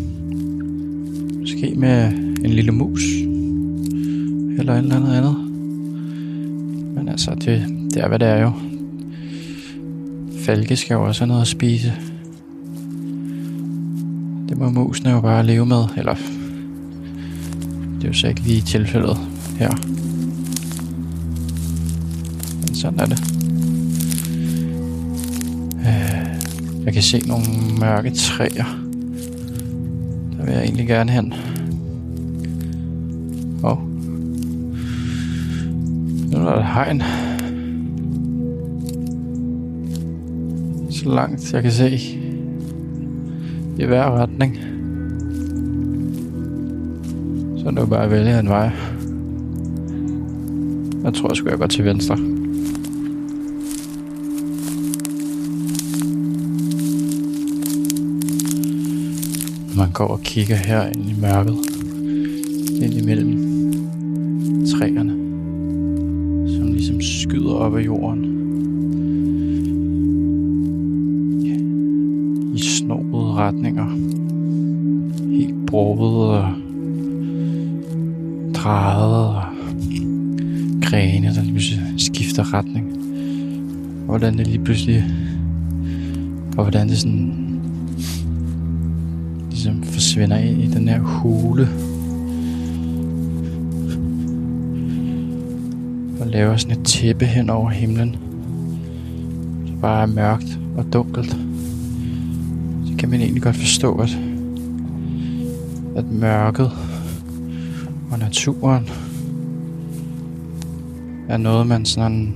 Måske 1.40 1.74
med 1.76 2.12
en 2.44 2.50
lille 2.50 2.72
mus. 2.72 3.21
Eller 4.58 4.72
et 4.72 4.78
eller 4.78 4.96
andet 4.96 5.14
andet. 5.14 5.36
Men 6.94 7.08
altså, 7.08 7.34
det, 7.34 7.66
det 7.94 8.02
er 8.02 8.08
hvad 8.08 8.18
det 8.18 8.28
er 8.28 8.38
jo. 8.38 8.52
Falke 10.38 10.76
skal 10.76 10.94
jo 10.94 11.04
også 11.04 11.20
have 11.20 11.28
noget 11.28 11.42
at 11.42 11.48
spise. 11.48 11.92
Det 14.48 14.58
må 14.58 14.70
musene 14.70 15.10
jo 15.10 15.20
bare 15.20 15.46
leve 15.46 15.66
med. 15.66 15.84
Eller 15.96 16.14
det 17.96 18.04
er 18.04 18.08
jo 18.08 18.12
så 18.12 18.28
ikke 18.28 18.40
lige 18.40 18.60
tilfældet 18.60 19.16
her. 19.58 19.70
Men 22.60 22.74
sådan 22.74 23.00
er 23.00 23.06
det. 23.06 23.22
Øh, 25.80 26.84
jeg 26.84 26.92
kan 26.92 27.02
se 27.02 27.20
nogle 27.28 27.44
mørke 27.80 28.10
træer. 28.10 28.78
Der 30.38 30.44
vil 30.44 30.54
jeg 30.54 30.62
egentlig 30.62 30.86
gerne 30.86 31.12
hen. 31.12 31.34
Nu 36.42 36.48
er 36.48 36.52
der 36.52 36.60
et 36.60 36.66
hegn. 36.66 37.02
Så 40.90 41.08
langt 41.08 41.52
jeg 41.52 41.62
kan 41.62 41.72
se. 41.72 41.98
I 43.78 43.84
hver 43.84 44.10
retning. 44.10 44.56
Så 47.58 47.66
er 47.66 47.70
det 47.70 47.80
jo 47.80 47.86
bare 47.86 48.04
at 48.04 48.10
vælge 48.10 48.40
en 48.40 48.48
vej. 48.48 48.70
Jeg 51.04 51.14
tror, 51.14 51.28
jeg 51.28 51.36
skulle 51.36 51.56
gå 51.56 51.66
til 51.66 51.84
venstre. 51.84 52.16
Man 59.76 59.92
går 59.92 60.06
og 60.06 60.20
kigger 60.20 60.56
her 60.56 60.86
ind 60.86 61.10
i 61.10 61.14
mørket. 61.20 61.56
Ind 62.82 62.94
imellem 62.94 63.41
skifter 82.32 82.54
retning. 82.54 82.86
Og 84.00 84.06
hvordan 84.06 84.38
det 84.38 84.46
lige 84.46 84.64
pludselig... 84.64 85.04
Og 86.56 86.64
hvordan 86.64 86.88
det 86.88 86.98
sådan... 86.98 87.60
Ligesom 89.50 89.82
forsvinder 89.82 90.36
ind 90.36 90.62
i 90.62 90.66
den 90.66 90.88
her 90.88 91.00
hule. 91.00 91.68
Og 96.20 96.26
laver 96.26 96.56
sådan 96.56 96.80
et 96.80 96.86
tæppe 96.86 97.24
hen 97.24 97.50
over 97.50 97.70
himlen. 97.70 98.16
Det 99.66 99.80
bare 99.80 100.02
er 100.02 100.06
mørkt 100.06 100.58
og 100.76 100.92
dunkelt. 100.92 101.36
Så 102.86 102.92
kan 102.98 103.10
man 103.10 103.20
egentlig 103.20 103.42
godt 103.42 103.56
forstå, 103.56 103.94
at, 103.94 104.18
at 105.96 106.12
mørket 106.12 106.70
og 108.10 108.18
naturen 108.18 108.88
er 111.32 111.36
noget, 111.36 111.66
man 111.66 111.84
sådan 111.84 112.34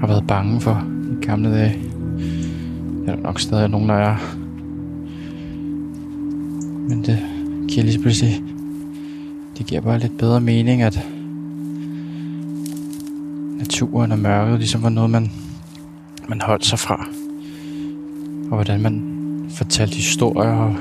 har 0.00 0.06
været 0.06 0.26
bange 0.26 0.60
for 0.60 0.84
i 1.12 1.24
gamle 1.26 1.50
dage. 1.50 1.78
Det 3.00 3.08
er 3.08 3.14
der 3.14 3.22
nok 3.22 3.40
stadig 3.40 3.68
nogen, 3.68 3.88
der 3.88 3.94
er. 3.94 4.16
Men 6.88 7.04
det 7.04 7.18
giver 7.68 7.84
lige 7.84 7.98
pludselig... 7.98 8.42
Det 9.58 9.66
giver 9.66 9.80
bare 9.80 9.98
lidt 9.98 10.18
bedre 10.18 10.40
mening, 10.40 10.82
at 10.82 11.06
naturen 13.58 14.12
og 14.12 14.18
mørket 14.18 14.58
ligesom 14.58 14.82
var 14.82 14.88
noget, 14.88 15.10
man, 15.10 15.30
man 16.28 16.40
holdt 16.40 16.66
sig 16.66 16.78
fra. 16.78 17.06
Og 18.50 18.54
hvordan 18.56 18.80
man 18.82 19.02
fortalte 19.48 19.96
historier 19.96 20.50
og 20.50 20.76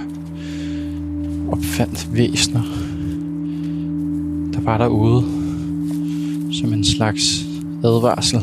opfandt 1.51 2.09
væsner, 2.13 2.63
der 4.53 4.61
var 4.61 4.77
derude 4.77 5.40
som 6.51 6.73
en 6.73 6.83
slags 6.83 7.45
advarsel 7.83 8.41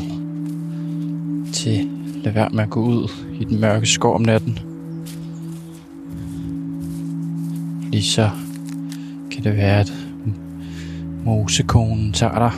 til 1.53 1.87
lad 2.23 2.33
være 2.33 2.49
med 2.53 2.63
at 2.63 2.69
gå 2.69 2.81
ud 2.81 3.11
i 3.39 3.43
den 3.43 3.61
mørke 3.61 3.85
skov 3.85 4.15
om 4.15 4.21
natten. 4.21 4.59
Fordi 7.83 8.01
så 8.01 8.29
kan 9.31 9.43
det 9.43 9.57
være, 9.57 9.79
at 9.79 9.93
mosekonen 11.25 12.13
tager 12.13 12.39
dig. 12.39 12.51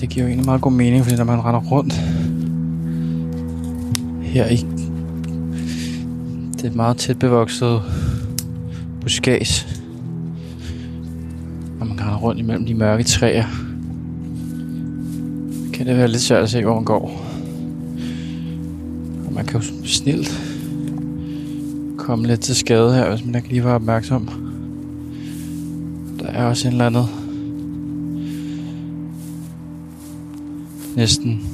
Det 0.00 0.08
giver 0.08 0.24
jo 0.24 0.28
egentlig 0.28 0.46
meget 0.46 0.60
god 0.60 0.72
mening, 0.72 1.04
fordi 1.04 1.16
når 1.16 1.24
man 1.24 1.44
render 1.44 1.60
rundt 1.60 1.94
her 4.22 4.48
i 4.48 4.66
det 6.62 6.74
meget 6.74 6.96
tæt 6.96 7.18
bevoksede 7.18 7.82
buskage, 9.00 9.71
rundt 12.22 12.40
imellem 12.40 12.66
de 12.66 12.74
mørke 12.74 13.02
træer, 13.02 13.44
kan 15.72 15.86
det 15.86 15.96
være 15.96 16.08
lidt 16.08 16.22
svært 16.22 16.42
at 16.42 16.50
se, 16.50 16.62
hvor 16.62 16.74
man 16.74 16.84
går. 16.84 17.24
Og 19.26 19.32
man 19.32 19.44
kan 19.44 19.60
jo 19.60 19.66
snilt 19.84 20.40
komme 21.98 22.26
lidt 22.26 22.40
til 22.40 22.56
skade 22.56 22.94
her, 22.94 23.10
hvis 23.10 23.24
man 23.24 23.34
ikke 23.34 23.48
lige 23.48 23.64
var 23.64 23.74
opmærksom. 23.74 24.28
Der 26.20 26.26
er 26.26 26.44
også 26.44 26.68
en 26.68 26.72
eller 26.72 26.86
andet 26.86 27.06
næsten 30.96 31.46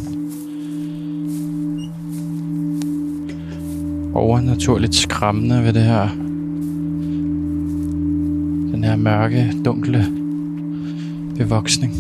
overnaturligt 4.15 4.95
skræmmende 4.95 5.63
ved 5.63 5.73
det 5.73 5.83
her. 5.83 6.09
Den 8.73 8.85
her 8.85 8.97
mørke, 8.97 9.55
dunkle 9.65 10.18
bevoksning. 11.39 11.93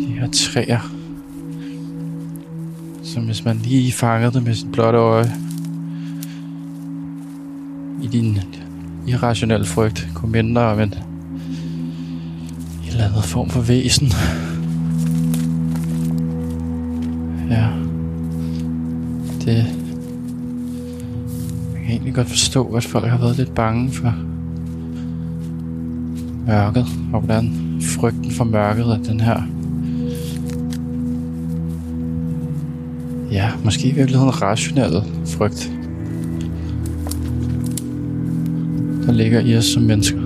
De 0.00 0.06
her 0.06 0.28
træer. 0.30 0.92
Som 3.02 3.24
hvis 3.24 3.44
man 3.44 3.56
lige 3.56 3.92
fangede 3.92 4.32
det 4.32 4.42
med 4.42 4.54
sit 4.54 4.72
blotte 4.72 4.98
øje. 4.98 5.32
I 8.02 8.06
din 8.06 8.38
irrationelle 9.06 9.66
frygt 9.66 10.08
kunne 10.14 10.32
mindre 10.32 10.62
om 10.62 10.80
en, 10.80 10.88
en 10.88 10.94
eller 12.88 13.04
anden 13.04 13.22
form 13.22 13.50
for 13.50 13.60
væsen. 13.60 14.12
Ja. 17.50 17.68
Det... 19.44 19.56
Jeg 21.72 21.82
kan 21.82 21.90
egentlig 21.90 22.14
godt 22.14 22.28
forstå, 22.28 22.74
at 22.74 22.84
folk 22.84 23.08
har 23.08 23.18
været 23.18 23.36
lidt 23.36 23.54
bange 23.54 23.92
for 23.92 24.14
mørket, 26.46 26.86
og 27.12 27.20
hvordan 27.20 27.52
frygten 27.82 28.30
for 28.30 28.44
mørket 28.44 28.86
er 28.86 29.02
den 29.02 29.20
her 29.20 29.42
ja, 33.30 33.50
måske 33.64 33.88
i 33.88 33.92
virkeligheden 33.92 34.42
rationelle 34.42 35.02
frygt, 35.26 35.72
der 39.06 39.12
ligger 39.12 39.40
i 39.40 39.56
os 39.56 39.64
som 39.64 39.82
mennesker. 39.82 40.20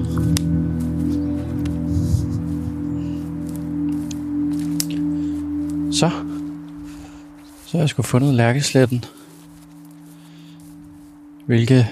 Så, 5.92 6.10
så 7.66 7.72
har 7.72 7.78
jeg 7.78 7.88
sgu 7.88 8.02
fundet 8.02 8.34
lærkesletten. 8.34 9.04
Hvilket 11.46 11.86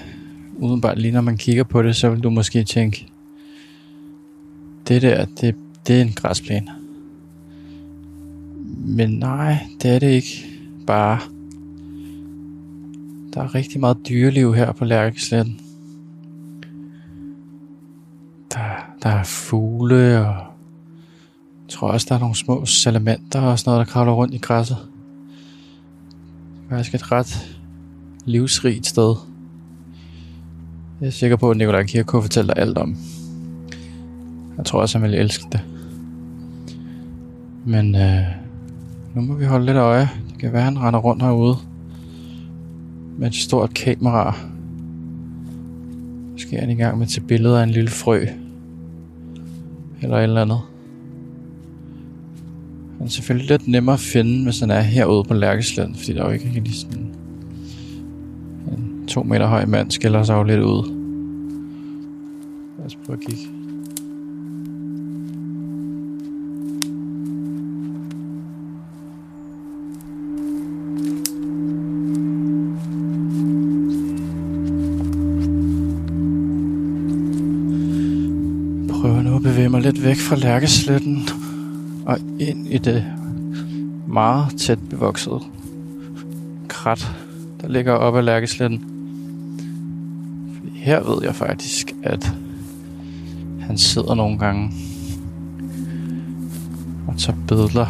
udenbart 0.57 0.99
lige 0.99 1.11
når 1.11 1.21
man 1.21 1.37
kigger 1.37 1.63
på 1.63 1.83
det, 1.83 1.95
så 1.95 2.09
vil 2.09 2.19
du 2.19 2.29
måske 2.29 2.63
tænke, 2.63 3.07
det 4.89 5.01
der, 5.01 5.25
det, 5.25 5.55
det 5.87 5.97
er 5.97 6.01
en 6.01 6.13
græsplæne. 6.13 6.71
Men 8.77 9.09
nej, 9.09 9.57
det 9.81 9.95
er 9.95 9.99
det 9.99 10.09
ikke. 10.09 10.45
Bare, 10.87 11.19
der 13.33 13.41
er 13.41 13.55
rigtig 13.55 13.79
meget 13.79 13.97
dyreliv 14.09 14.55
her 14.55 14.71
på 14.71 14.85
Lærkesletten. 14.85 15.59
Der, 18.53 18.95
der 19.03 19.09
er 19.09 19.23
fugle, 19.23 20.19
og 20.19 20.35
jeg 21.63 21.69
tror 21.69 21.87
også, 21.91 22.05
der 22.09 22.15
er 22.15 22.19
nogle 22.19 22.35
små 22.35 22.65
salamander 22.65 23.41
og 23.41 23.59
sådan 23.59 23.71
noget, 23.71 23.87
der 23.87 23.91
kravler 23.91 24.13
rundt 24.13 24.33
i 24.33 24.37
græsset. 24.37 24.77
Det 24.77 26.65
er 26.65 26.75
faktisk 26.75 26.95
et 26.95 27.11
ret 27.11 27.59
livsrigt 28.25 28.87
sted. 28.87 29.15
Jeg 31.01 31.07
er 31.07 31.11
sikker 31.11 31.37
på, 31.37 31.51
at 31.51 31.57
Nikolaj 31.57 31.83
Kirko 31.83 32.21
fortæller 32.21 32.53
alt 32.53 32.77
om. 32.77 32.97
Jeg 34.59 34.65
tror 34.65 34.81
også, 34.81 34.97
han 34.97 35.03
ville 35.03 35.17
elske 35.17 35.45
det. 35.51 35.61
Men 37.65 37.95
øh, 37.95 38.23
Nu 39.15 39.21
må 39.21 39.33
vi 39.33 39.45
holde 39.45 39.65
lidt 39.65 39.77
øje. 39.77 40.09
Det 40.29 40.37
kan 40.39 40.53
være, 40.53 40.61
han 40.61 40.79
render 40.79 40.99
rundt 40.99 41.23
herude. 41.23 41.55
Med 43.17 43.27
et 43.27 43.35
stort 43.35 43.73
kamera. 43.73 44.37
Måske 46.31 46.55
er 46.55 46.61
han 46.61 46.69
i 46.69 46.75
gang 46.75 46.97
med 46.97 47.05
at 47.05 47.11
tage 47.11 47.27
billeder 47.27 47.59
af 47.59 47.63
en 47.63 47.69
lille 47.69 47.89
frø. 47.89 48.25
Eller 50.01 50.17
et 50.17 50.23
eller 50.23 50.41
andet. 50.41 50.59
Han 52.97 53.07
er 53.07 53.11
selvfølgelig 53.11 53.49
lidt 53.49 53.67
nemmere 53.67 53.93
at 53.93 53.99
finde, 53.99 54.43
hvis 54.43 54.59
han 54.59 54.71
er 54.71 54.81
herude 54.81 55.23
på 55.23 55.33
Lærkesland, 55.33 55.95
fordi 55.95 56.13
der 56.13 56.21
er 56.21 56.25
jo 56.25 56.31
ikke 56.31 56.51
rigtig 56.55 56.75
sådan 56.75 56.97
en 56.97 57.15
to 59.07 59.23
meter 59.23 59.47
høj 59.47 59.65
mand 59.65 59.91
skiller 59.91 60.23
sig 60.23 60.35
jo 60.35 60.43
lidt 60.43 60.59
ud. 60.59 60.95
Lad 62.77 62.85
os 62.85 62.97
prøve 63.05 63.19
at 63.21 63.25
kigge. 63.25 63.58
Bevæge 79.49 79.69
mig 79.69 79.81
lidt 79.81 80.03
væk 80.03 80.17
fra 80.17 80.35
Lærkesletten 80.35 81.29
og 82.05 82.17
ind 82.39 82.67
i 82.67 82.77
det 82.77 83.05
meget 84.07 84.57
tæt 84.57 84.79
bevoksede 84.89 85.39
krat, 86.67 87.07
der 87.61 87.67
ligger 87.67 87.93
op 87.93 88.15
ad 88.15 88.23
Lærkesletten. 88.23 88.83
Her 90.73 91.03
ved 91.03 91.23
jeg 91.23 91.35
faktisk, 91.35 91.95
at 92.03 92.33
han 93.61 93.77
sidder 93.77 94.15
nogle 94.15 94.37
gange 94.37 94.71
og 97.07 97.17
tager 97.17 97.37
billeder 97.47 97.87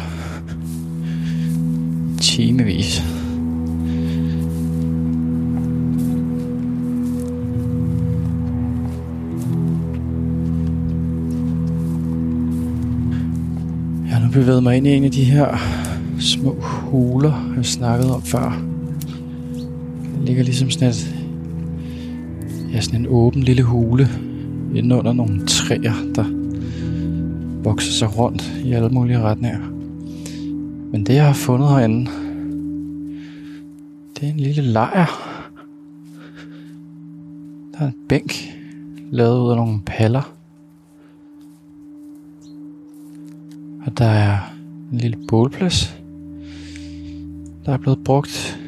timevis. 2.20 3.02
Bevæget 14.32 14.62
mig 14.62 14.76
ind 14.76 14.86
i 14.86 14.90
en 14.90 15.04
af 15.04 15.10
de 15.10 15.24
her 15.24 15.56
små 16.20 16.56
huler, 16.60 17.52
jeg 17.56 17.64
snakkede 17.64 18.14
om 18.14 18.22
før. 18.22 18.62
Den 20.14 20.24
ligger 20.24 20.42
ligesom 20.42 20.70
sådan 20.70 20.88
et, 20.88 21.14
ja, 22.72 22.80
sådan 22.80 23.00
en 23.00 23.06
åben 23.08 23.42
lille 23.42 23.62
hule 23.62 24.08
inde 24.74 24.96
under 24.96 25.12
nogle 25.12 25.46
træer, 25.46 25.94
der 26.14 26.24
vokser 27.62 27.92
sig 27.92 28.18
rundt 28.18 28.52
i 28.64 28.72
alle 28.72 28.88
mulige 28.88 29.20
retninger. 29.20 29.70
Men 30.92 31.06
det, 31.06 31.14
jeg 31.14 31.26
har 31.26 31.32
fundet 31.32 31.68
herinde, 31.68 32.10
det 34.14 34.28
er 34.28 34.32
en 34.32 34.40
lille 34.40 34.62
lejr. 34.62 35.06
Der 37.72 37.78
er 37.78 37.86
en 37.86 37.94
bænk, 38.08 38.32
lavet 39.10 39.40
ud 39.40 39.50
af 39.50 39.56
nogle 39.56 39.80
paller. 39.86 40.39
Og 43.90 43.98
der 43.98 44.04
er 44.04 44.38
en 44.92 44.98
lille 44.98 45.16
bålplads, 45.28 45.96
der 47.66 47.72
er 47.72 47.76
blevet 47.76 48.04
brugt. 48.04 48.58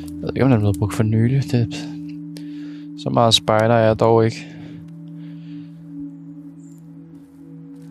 Jeg 0.00 0.22
ved 0.22 0.28
ikke, 0.28 0.44
om 0.44 0.50
den 0.50 0.56
er 0.56 0.58
blevet 0.58 0.78
brugt 0.78 0.94
for 0.94 1.02
nylig. 1.02 1.42
Det, 1.52 1.74
så 3.02 3.10
meget 3.10 3.34
spejder 3.34 3.74
er 3.74 3.86
jeg 3.86 4.00
dog 4.00 4.24
ikke. 4.24 4.46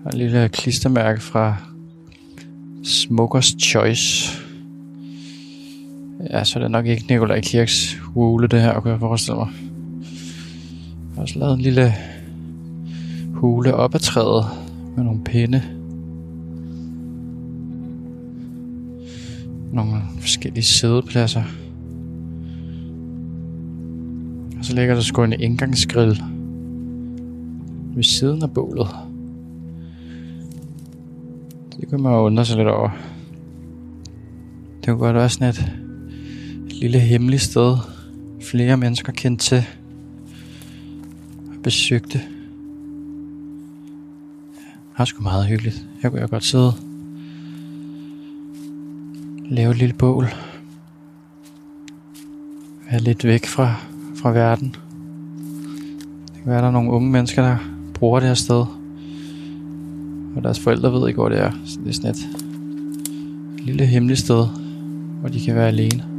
Der 0.04 0.10
er 0.10 0.12
en 0.12 0.18
lille 0.18 0.50
klistermærke 0.50 1.22
fra 1.22 1.56
Smokers 2.84 3.56
Choice. 3.60 4.38
Ja, 6.30 6.44
så 6.44 6.60
er 6.60 6.64
det 6.64 6.72
nok 6.72 6.86
ikke 6.86 7.06
Nikolaj 7.10 7.42
Kirks 7.42 7.98
hule, 8.02 8.48
det 8.48 8.62
her, 8.62 8.80
kunne 8.80 8.92
jeg 8.92 9.00
forestille 9.00 9.38
mig. 9.38 9.48
Jeg 10.00 11.16
har 11.16 11.22
også 11.22 11.40
lavet 11.40 11.54
en 11.54 11.62
lille 11.62 11.94
hule 13.34 13.74
op 13.74 13.96
ad 13.96 14.00
træet 14.00 14.46
med 14.96 15.04
nogle 15.04 15.24
pinde. 15.24 15.77
Nogle 19.78 20.02
forskellige 20.20 20.64
sædepladser. 20.64 21.44
Og 24.60 24.66
så 24.66 24.76
ligger 24.76 24.96
der 24.96 25.02
sgu 25.02 25.24
en 25.24 25.34
indgangsgrill 25.34 26.24
ved 27.96 28.04
siden 28.04 28.44
af 28.44 28.52
bålet. 28.54 28.88
Det 31.80 31.90
kan 31.90 32.02
man 32.02 32.14
jo 32.14 32.20
undre 32.20 32.46
sig 32.46 32.58
lidt 32.58 32.68
over. 32.68 32.90
Det 34.80 34.86
kunne 34.86 34.98
godt 34.98 35.16
være 35.16 35.30
sådan 35.30 35.50
et, 35.50 35.74
et 36.68 36.74
lille 36.74 37.00
hemmeligt 37.00 37.42
sted, 37.42 37.78
flere 38.42 38.78
mennesker 38.78 39.12
kendte 39.12 39.46
til 39.46 39.64
og 41.48 41.64
besøgte. 41.64 42.18
Det 44.94 45.02
er 45.02 45.06
sgu 45.06 45.24
meget 45.24 45.48
hyggeligt. 45.48 45.88
Her 46.02 46.10
kunne 46.10 46.22
jeg 46.22 46.30
godt 46.30 46.44
sidde 46.44 46.87
lave 49.50 49.72
et 49.72 49.78
lille 49.78 49.96
bål. 49.96 50.28
Være 52.92 53.02
lidt 53.02 53.24
væk 53.24 53.46
fra, 53.46 53.76
fra 54.16 54.32
verden. 54.32 54.76
Det 56.28 56.44
kan 56.44 56.52
være, 56.52 56.62
der 56.62 56.68
er 56.68 56.72
nogle 56.72 56.92
unge 56.92 57.12
mennesker, 57.12 57.42
der 57.42 57.58
bruger 57.94 58.20
det 58.20 58.28
her 58.28 58.36
sted. 58.36 58.66
Og 60.36 60.44
deres 60.44 60.60
forældre 60.60 60.94
ved 60.94 61.08
ikke, 61.08 61.18
hvor 61.18 61.30
det 61.30 61.40
er. 61.40 61.52
Så 61.66 61.80
det 61.84 61.90
er 61.90 61.94
sådan 61.94 62.10
et 62.10 62.28
lille 63.60 63.86
hemmeligt 63.86 64.20
sted, 64.20 64.48
hvor 65.20 65.30
de 65.30 65.40
kan 65.46 65.56
være 65.56 65.68
alene. 65.68 66.17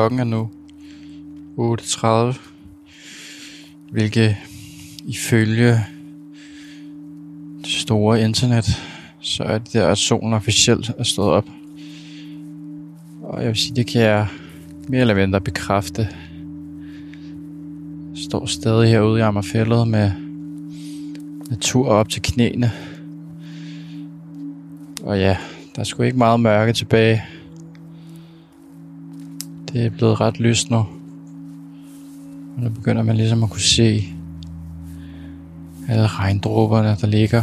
Klokken 0.00 0.18
er 0.18 0.24
nu 0.24 0.48
8.30, 1.58 2.38
hvilket 3.92 4.36
ifølge 5.06 5.84
det 7.58 7.66
store 7.66 8.22
internet, 8.22 8.64
så 9.20 9.42
er 9.42 9.58
det 9.58 9.72
der, 9.72 9.88
at 9.88 9.98
solen 9.98 10.32
officielt 10.32 10.90
er 10.98 11.02
stået 11.02 11.28
op. 11.28 11.44
Og 13.22 13.40
jeg 13.40 13.48
vil 13.48 13.56
sige, 13.56 13.76
det 13.76 13.86
kan 13.86 14.02
jeg 14.02 14.26
mere 14.88 15.00
eller 15.00 15.14
mindre 15.14 15.40
bekræfte. 15.40 16.08
Jeg 18.14 18.24
står 18.30 18.46
stadig 18.46 18.88
herude 18.88 19.18
i 19.18 19.22
Ammerfældet 19.22 19.88
med 19.88 20.12
natur 21.50 21.88
op 21.88 22.08
til 22.08 22.22
knæene. 22.22 22.72
Og 25.02 25.18
ja, 25.18 25.36
der 25.74 25.80
er 25.80 25.84
sgu 25.84 26.02
ikke 26.02 26.18
meget 26.18 26.40
mørke 26.40 26.72
tilbage. 26.72 27.24
Det 29.72 29.86
er 29.86 29.90
blevet 29.90 30.20
ret 30.20 30.40
lyst 30.40 30.70
nu. 30.70 30.76
Og 32.56 32.62
nu 32.62 32.70
begynder 32.70 33.02
man 33.02 33.16
ligesom 33.16 33.42
at 33.42 33.50
kunne 33.50 33.60
se 33.60 34.04
alle 35.88 36.06
regndråberne, 36.06 36.96
der 37.00 37.06
ligger 37.06 37.42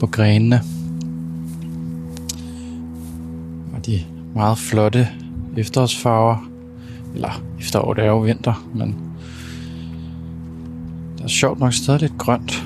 på 0.00 0.06
grenene. 0.06 0.60
Og 3.74 3.86
de 3.86 4.00
meget 4.34 4.58
flotte 4.58 5.08
efterårsfarver. 5.56 6.50
Eller 7.14 7.42
efterår, 7.60 7.94
det 7.94 8.04
er 8.04 8.08
jo 8.08 8.18
vinter, 8.18 8.68
men 8.74 8.94
der 11.18 11.24
er 11.24 11.28
sjovt 11.28 11.60
nok 11.60 11.72
stadig 11.72 12.00
lidt 12.00 12.18
grønt. 12.18 12.64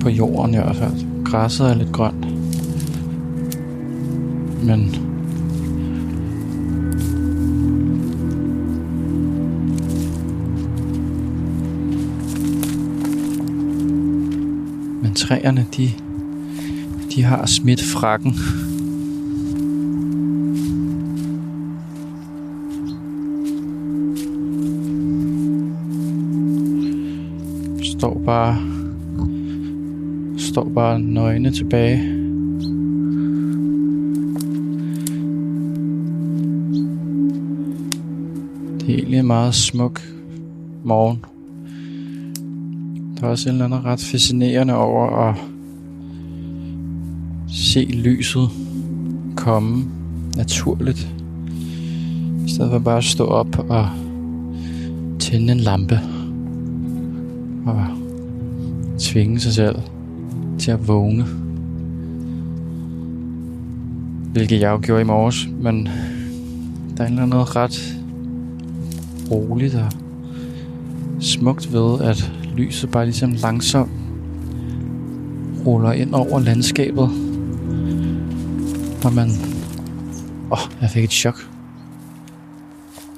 På 0.00 0.08
jorden 0.08 0.54
i 0.54 0.56
hvert 0.56 0.76
fald. 0.76 1.24
Græsset 1.24 1.70
er 1.70 1.74
lidt 1.74 1.92
grønt. 1.92 2.26
Men 4.64 5.08
træerne, 15.18 15.66
de, 15.76 15.90
de 17.14 17.22
har 17.22 17.46
smidt 17.46 17.82
frakken. 17.82 18.34
Står 27.82 28.22
bare 28.26 28.56
står 30.38 30.68
bare 30.74 31.00
nøgne 31.00 31.50
tilbage. 31.50 31.96
Det 38.80 38.90
er 38.90 38.98
egentlig 38.98 39.18
en 39.18 39.26
meget 39.26 39.54
smuk 39.54 40.02
morgen. 40.84 41.24
Der 43.20 43.26
er 43.26 43.30
også 43.30 43.48
en 43.48 43.54
eller 43.54 43.64
anden 43.64 43.84
ret 43.84 44.00
fascinerende 44.00 44.74
over 44.74 45.28
at 45.28 45.36
se 47.48 47.80
lyset 47.80 48.48
komme 49.36 49.84
naturligt. 50.36 51.08
I 52.46 52.50
stedet 52.50 52.70
for 52.70 52.78
bare 52.78 52.98
at 52.98 53.04
stå 53.04 53.24
op 53.24 53.58
og 53.70 53.88
tænde 55.18 55.52
en 55.52 55.60
lampe 55.60 56.00
og 57.66 57.86
tvinge 58.98 59.40
sig 59.40 59.52
selv 59.52 59.76
til 60.58 60.70
at 60.70 60.88
vågne. 60.88 61.24
Hvilket 64.32 64.60
jeg 64.60 64.70
jo 64.70 64.80
gjorde 64.82 65.00
i 65.00 65.04
morges, 65.04 65.48
men 65.60 65.88
der 66.96 67.04
er 67.04 67.26
noget 67.26 67.56
ret 67.56 67.96
roligt 69.30 69.74
og 69.74 69.92
smukt 71.20 71.72
ved, 71.72 72.00
at 72.00 72.37
lyset 72.58 72.90
bare 72.90 73.04
ligesom 73.04 73.32
langsomt 73.32 73.90
ruller 75.66 75.92
ind 75.92 76.14
over 76.14 76.40
landskabet. 76.40 77.10
Og 79.04 79.14
man... 79.14 79.28
Åh, 80.50 80.52
oh, 80.52 80.58
jeg 80.80 80.90
fik 80.90 81.04
et 81.04 81.10
chok. 81.10 81.48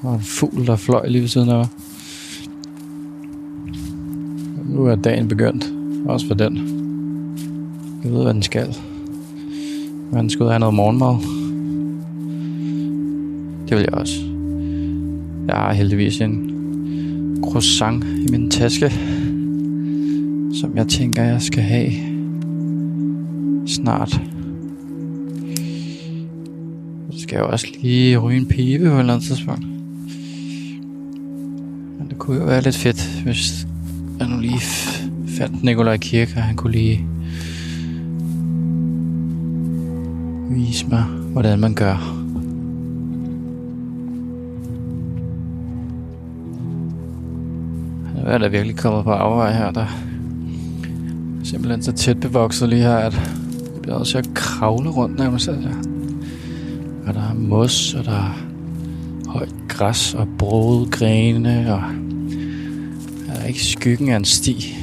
Der 0.03 0.09
var 0.09 0.15
en 0.15 0.23
fugl, 0.23 0.67
der 0.67 0.77
fløj 0.77 1.07
lige 1.07 1.21
ved 1.21 1.29
siden 1.29 1.49
af 1.49 1.57
mig. 1.57 1.69
Nu 4.65 4.87
er 4.87 4.95
dagen 4.95 5.29
begyndt. 5.29 5.73
Også 6.07 6.27
for 6.27 6.35
den. 6.35 6.57
Jeg 8.05 8.13
ved, 8.13 8.23
hvad 8.23 8.35
den 8.35 8.43
skal. 8.43 8.77
Man 10.13 10.31
skal 10.31 10.43
ud 10.43 10.49
have 10.49 10.61
noget 10.61 10.75
morgenmad. 10.75 11.15
Det 13.69 13.77
vil 13.77 13.87
jeg 13.91 13.95
også. 13.95 14.21
Jeg 15.49 15.57
har 15.57 15.73
heldigvis 15.73 16.21
en 16.21 16.51
croissant 17.43 18.05
i 18.05 18.27
min 18.31 18.51
taske, 18.51 18.93
som 20.61 20.77
jeg 20.77 20.89
tænker, 20.89 21.23
jeg 21.23 21.43
skal 21.43 21.63
have 21.63 21.93
snart. 23.67 24.11
Så 27.11 27.21
skal 27.21 27.37
jeg 27.37 27.45
også 27.45 27.67
lige 27.83 28.19
ryge 28.19 28.37
en 28.37 28.47
pibe 28.47 28.85
på 28.85 28.95
et 28.95 29.01
eller 29.01 29.15
andet 29.15 29.27
tidspunkt. 29.27 29.67
Men 31.99 32.09
det 32.09 32.19
kunne 32.19 32.37
jo 32.37 32.45
være 32.45 32.63
lidt 32.63 32.77
fedt, 32.77 33.23
hvis 33.25 33.67
jeg 34.19 34.29
nu 34.29 34.41
lige 34.41 34.61
fandt 35.27 35.65
Nikolaj 35.65 35.97
Kirke, 35.97 36.33
og 36.37 36.43
han 36.43 36.57
kunne 36.57 36.73
lige 36.73 37.07
vise 40.51 40.87
mig, 40.89 41.03
hvordan 41.03 41.59
man 41.59 41.75
gør. 41.75 41.95
Han 48.17 48.27
er 48.27 48.39
da 48.39 48.49
virkelig 48.49 48.77
kommet 48.77 49.05
på 49.05 49.11
afvej 49.11 49.53
her, 49.53 49.71
der 49.71 49.87
simpelthen 51.51 51.83
så 51.83 51.93
tæt 51.93 52.21
bevokset 52.21 52.69
lige 52.69 52.83
her, 52.83 52.97
at 52.97 53.13
det 53.75 53.83
bliver 53.83 53.97
også 53.97 54.19
at 54.19 54.31
kravle 54.35 54.91
rundt 54.91 55.19
nærmest. 55.19 55.49
Altså. 55.49 55.69
Og 57.07 57.15
der 57.15 57.21
er 57.21 57.35
mos, 57.35 57.95
og 57.95 58.05
der 58.05 58.13
er 58.13 58.39
højt 59.27 59.55
græs 59.69 60.15
og 60.15 60.29
brode 60.39 60.91
grene, 60.91 61.75
og 61.75 61.83
der 63.27 63.33
er 63.41 63.47
ikke 63.47 63.65
skyggen 63.65 64.09
af 64.09 64.17
en 64.17 64.25
sti. 64.25 64.77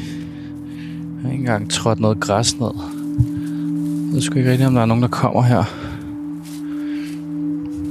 Jeg 1.16 1.22
har 1.22 1.30
ikke 1.30 1.42
engang 1.42 1.70
trådt 1.70 2.00
noget 2.00 2.20
græs 2.20 2.60
ned. 2.60 2.72
Jeg 2.76 4.14
ved 4.14 4.22
sgu 4.22 4.38
ikke 4.38 4.52
rigtigt, 4.52 4.68
om 4.68 4.74
der 4.74 4.82
er 4.82 4.86
nogen, 4.86 5.04
der 5.04 5.10
kommer 5.10 5.42
her. 5.42 5.64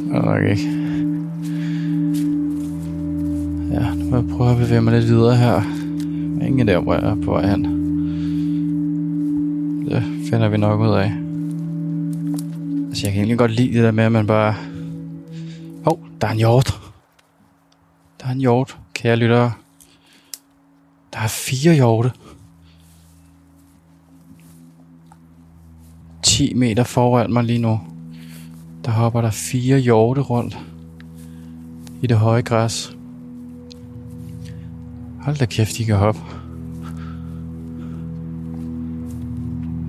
Det 0.05 0.17
er 0.17 0.23
nok 0.23 0.51
ikke. 0.51 0.71
Ja, 3.73 3.95
nu 3.95 4.11
må 4.11 4.17
jeg 4.17 4.37
prøve 4.37 4.51
at 4.51 4.57
bevæge 4.57 4.81
mig 4.81 4.93
lidt 4.93 5.07
videre 5.07 5.37
her. 5.37 5.63
Ingen 6.47 6.69
der, 6.69 6.81
hvor 6.81 6.95
jeg 6.95 7.05
er 7.05 7.15
på 7.15 7.31
vej 7.31 7.51
hen. 7.51 7.76
Det 9.91 10.03
finder 10.31 10.49
vi 10.49 10.57
nok 10.57 10.81
ud 10.81 10.89
af. 10.89 11.13
Altså, 12.89 13.07
jeg 13.07 13.13
kan 13.13 13.21
egentlig 13.21 13.39
godt 13.39 13.51
lide 13.51 13.75
det 13.75 13.85
der 13.85 13.91
med, 13.91 14.05
at 14.05 14.13
man 14.13 14.27
bare... 14.27 14.55
Åh, 15.87 15.93
oh, 15.93 15.99
der 16.21 16.27
er 16.27 16.33
en 16.33 16.39
hjort. 16.39 16.81
Der 18.21 18.27
er 18.27 18.33
en 18.33 18.41
hjort, 18.41 18.79
kære 18.95 19.17
lyttere. 19.17 19.53
Der 21.13 21.19
er 21.19 21.29
fire 21.29 21.75
hjorte. 21.75 22.13
10 26.23 26.55
meter 26.55 26.85
foran 26.85 27.33
mig 27.33 27.45
lige 27.45 27.59
nu. 27.59 27.81
Der 28.85 28.91
hopper 28.91 29.21
der 29.21 29.31
fire 29.31 29.79
hjorte 29.79 30.21
rundt 30.21 30.59
i 32.03 32.07
det 32.07 32.17
høje 32.17 32.43
græs. 32.43 32.97
Hold 35.21 35.37
da 35.37 35.47
kæft, 35.47 35.79
de 35.79 35.85
kan 35.85 35.97
hoppe. 35.97 36.21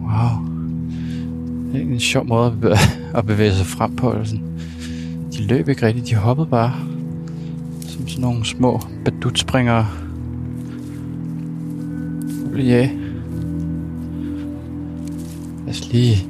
Wow. 0.07 0.45
Det 1.73 1.81
er 1.81 1.85
en 1.85 1.99
sjov 1.99 2.27
måde 2.27 2.47
at 2.47 2.59
bevæge, 2.59 2.77
at 3.13 3.25
bevæge 3.25 3.53
sig 3.53 3.65
frem 3.65 3.95
på. 3.95 4.15
Sådan. 4.23 4.43
De 5.33 5.47
løb 5.47 5.69
ikke 5.69 5.85
rigtigt, 5.85 6.09
de 6.09 6.15
hoppede 6.15 6.47
bare. 6.47 6.73
Som 7.81 8.07
sådan 8.07 8.21
nogle 8.21 8.45
små 8.45 8.81
badutspringere. 9.05 9.87
Ja. 12.57 12.89
Lad 15.65 15.69
os 15.69 15.91
lige... 15.91 16.27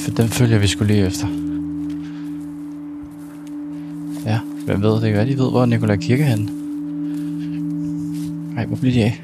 For 0.00 0.10
den 0.10 0.28
følger 0.28 0.58
vi 0.58 0.66
skulle 0.66 0.94
lige 0.94 1.06
efter. 1.06 1.26
Ja, 4.26 4.38
hvem 4.66 4.82
ved, 4.82 4.92
det 4.92 5.02
kan 5.02 5.12
være, 5.12 5.26
de 5.26 5.38
ved, 5.38 5.50
hvor 5.50 5.66
Nikolaj 5.66 5.96
Kirke 5.96 6.22
er 6.22 6.36
henne. 6.36 6.50
Ej, 8.56 8.66
hvor 8.66 8.76
bliver 8.76 8.94
de 8.94 9.04
af? 9.04 9.22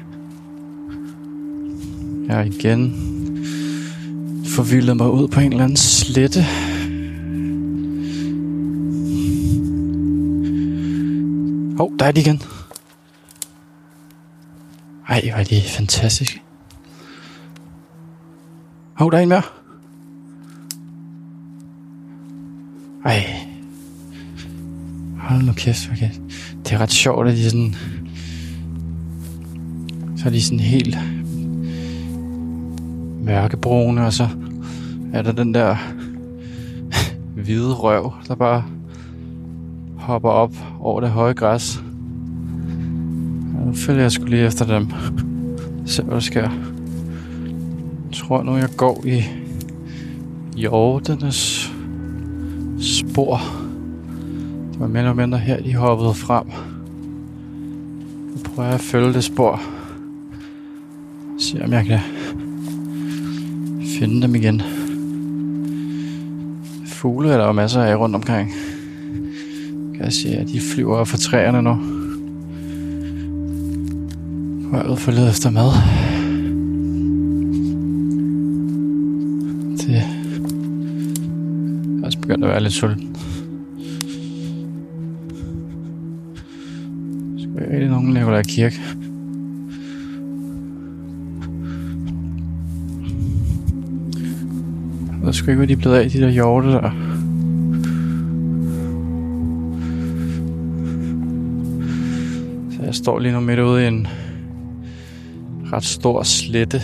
Jeg 2.27 2.47
igen 2.47 2.95
forvildet 4.45 4.97
mig 4.97 5.09
ud 5.09 5.27
på 5.27 5.39
en 5.39 5.51
eller 5.51 5.63
anden 5.63 5.77
slette. 5.77 6.43
Hov, 11.77 11.91
oh, 11.91 11.99
der 11.99 12.05
er 12.05 12.11
de 12.11 12.21
igen. 12.21 12.41
Ej, 15.07 15.21
hvor 15.21 15.39
er 15.39 15.43
de 15.43 15.61
fantastiske. 15.61 16.41
Hov, 18.93 19.07
oh, 19.07 19.11
der 19.11 19.17
er 19.17 19.21
en 19.21 19.29
mere. 19.29 19.41
Ej. 23.05 23.23
Hold 25.17 25.43
nu 25.43 25.53
kæft, 25.53 25.89
okay. 25.91 26.09
Det 26.63 26.71
er 26.71 26.77
ret 26.77 26.91
sjovt, 26.91 27.27
at 27.27 27.37
de 27.37 27.49
sådan 27.49 27.75
så 30.17 30.29
er 30.29 30.33
de 30.33 30.43
sådan 30.43 30.59
helt 30.59 30.97
mørkebrune, 33.23 34.05
og 34.05 34.13
så 34.13 34.27
er 35.13 35.21
der 35.21 35.31
den 35.31 35.53
der 35.53 35.75
hvide 37.43 37.73
røv, 37.73 38.13
der 38.27 38.35
bare 38.35 38.63
hopper 39.97 40.29
op 40.29 40.53
over 40.79 41.01
det 41.01 41.09
høje 41.09 41.33
græs. 41.33 41.83
Og 43.59 43.67
nu 43.67 43.73
følger 43.73 44.01
jeg 44.01 44.11
skulle 44.11 44.29
lige 44.29 44.45
efter 44.45 44.65
dem. 44.65 44.87
Se 45.85 46.03
hvad 46.03 46.13
der 46.13 46.19
sker. 46.19 46.49
Jeg 48.09 48.13
tror 48.13 48.43
nu, 48.43 48.57
jeg 48.57 48.69
går 48.77 49.03
i 49.05 49.23
hjortenes 50.55 51.71
spor. 52.79 53.41
Det 54.71 54.79
var 54.79 54.87
mere 54.87 55.03
eller 55.03 55.13
mindre 55.13 55.37
her, 55.37 55.63
de 55.63 55.75
hoppede 55.75 56.13
frem. 56.13 56.45
Nu 58.35 58.37
prøver 58.45 58.67
jeg 58.67 58.75
at 58.75 58.81
følge 58.81 59.13
det 59.13 59.23
spor. 59.23 59.61
Se 61.39 61.63
om 61.63 61.73
jeg 61.73 61.85
kan 61.85 61.99
finde 64.03 64.21
dem 64.21 64.35
igen. 64.35 64.61
Fugle 66.85 67.29
er 67.29 67.37
der 67.37 67.45
jo 67.45 67.51
masser 67.51 67.81
af 67.81 67.95
rundt 67.95 68.15
omkring. 68.15 68.51
Kan 69.95 70.03
jeg 70.03 70.13
se, 70.13 70.29
at 70.29 70.47
de 70.47 70.59
flyver 70.59 70.97
op 70.97 71.07
fra 71.07 71.17
træerne 71.17 71.61
nu. 71.61 71.73
På 74.69 74.77
jeg 74.77 74.89
ud 74.89 74.97
for 74.97 75.11
led 75.11 75.29
efter 75.29 75.49
mad. 75.49 75.71
Det 79.77 79.95
er 79.95 80.03
også 82.05 82.19
begyndt 82.19 82.43
at 82.43 82.49
være 82.49 82.63
lidt 82.63 82.73
sulten. 82.73 83.15
Skal 87.37 87.51
jeg 87.55 87.67
rigtig 87.71 87.89
nogen 87.89 88.15
der 88.15 88.43
Kirke? 88.43 88.79
Sgu 95.35 95.51
ikke, 95.51 95.57
hvad 95.57 95.67
de 95.67 95.73
er 95.73 95.77
blevet 95.77 95.95
af, 95.95 96.09
de 96.09 96.21
der 96.21 96.29
hjorte 96.29 96.67
der. 96.67 96.91
Så 102.71 102.83
jeg 102.83 102.95
står 102.95 103.19
lige 103.19 103.33
nu 103.33 103.39
midt 103.39 103.59
ude 103.59 103.83
i 103.83 103.87
en 103.87 104.07
ret 105.73 105.83
stor 105.83 106.23
slette. 106.23 106.81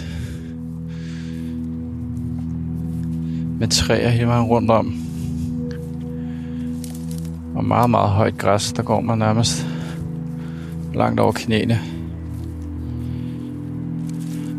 Med 3.60 3.68
træer 3.68 4.10
hele 4.10 4.28
vejen 4.28 4.46
rundt 4.46 4.72
om. 4.72 4.94
Og 7.56 7.66
meget, 7.66 7.90
meget 7.90 8.10
højt 8.10 8.38
græs, 8.38 8.74
der 8.74 8.84
går 8.84 9.02
man 9.02 9.18
nærmest 9.18 9.68
langt 10.94 11.20
over 11.20 11.32
knæene. 11.32 11.74
Jeg 11.74 11.82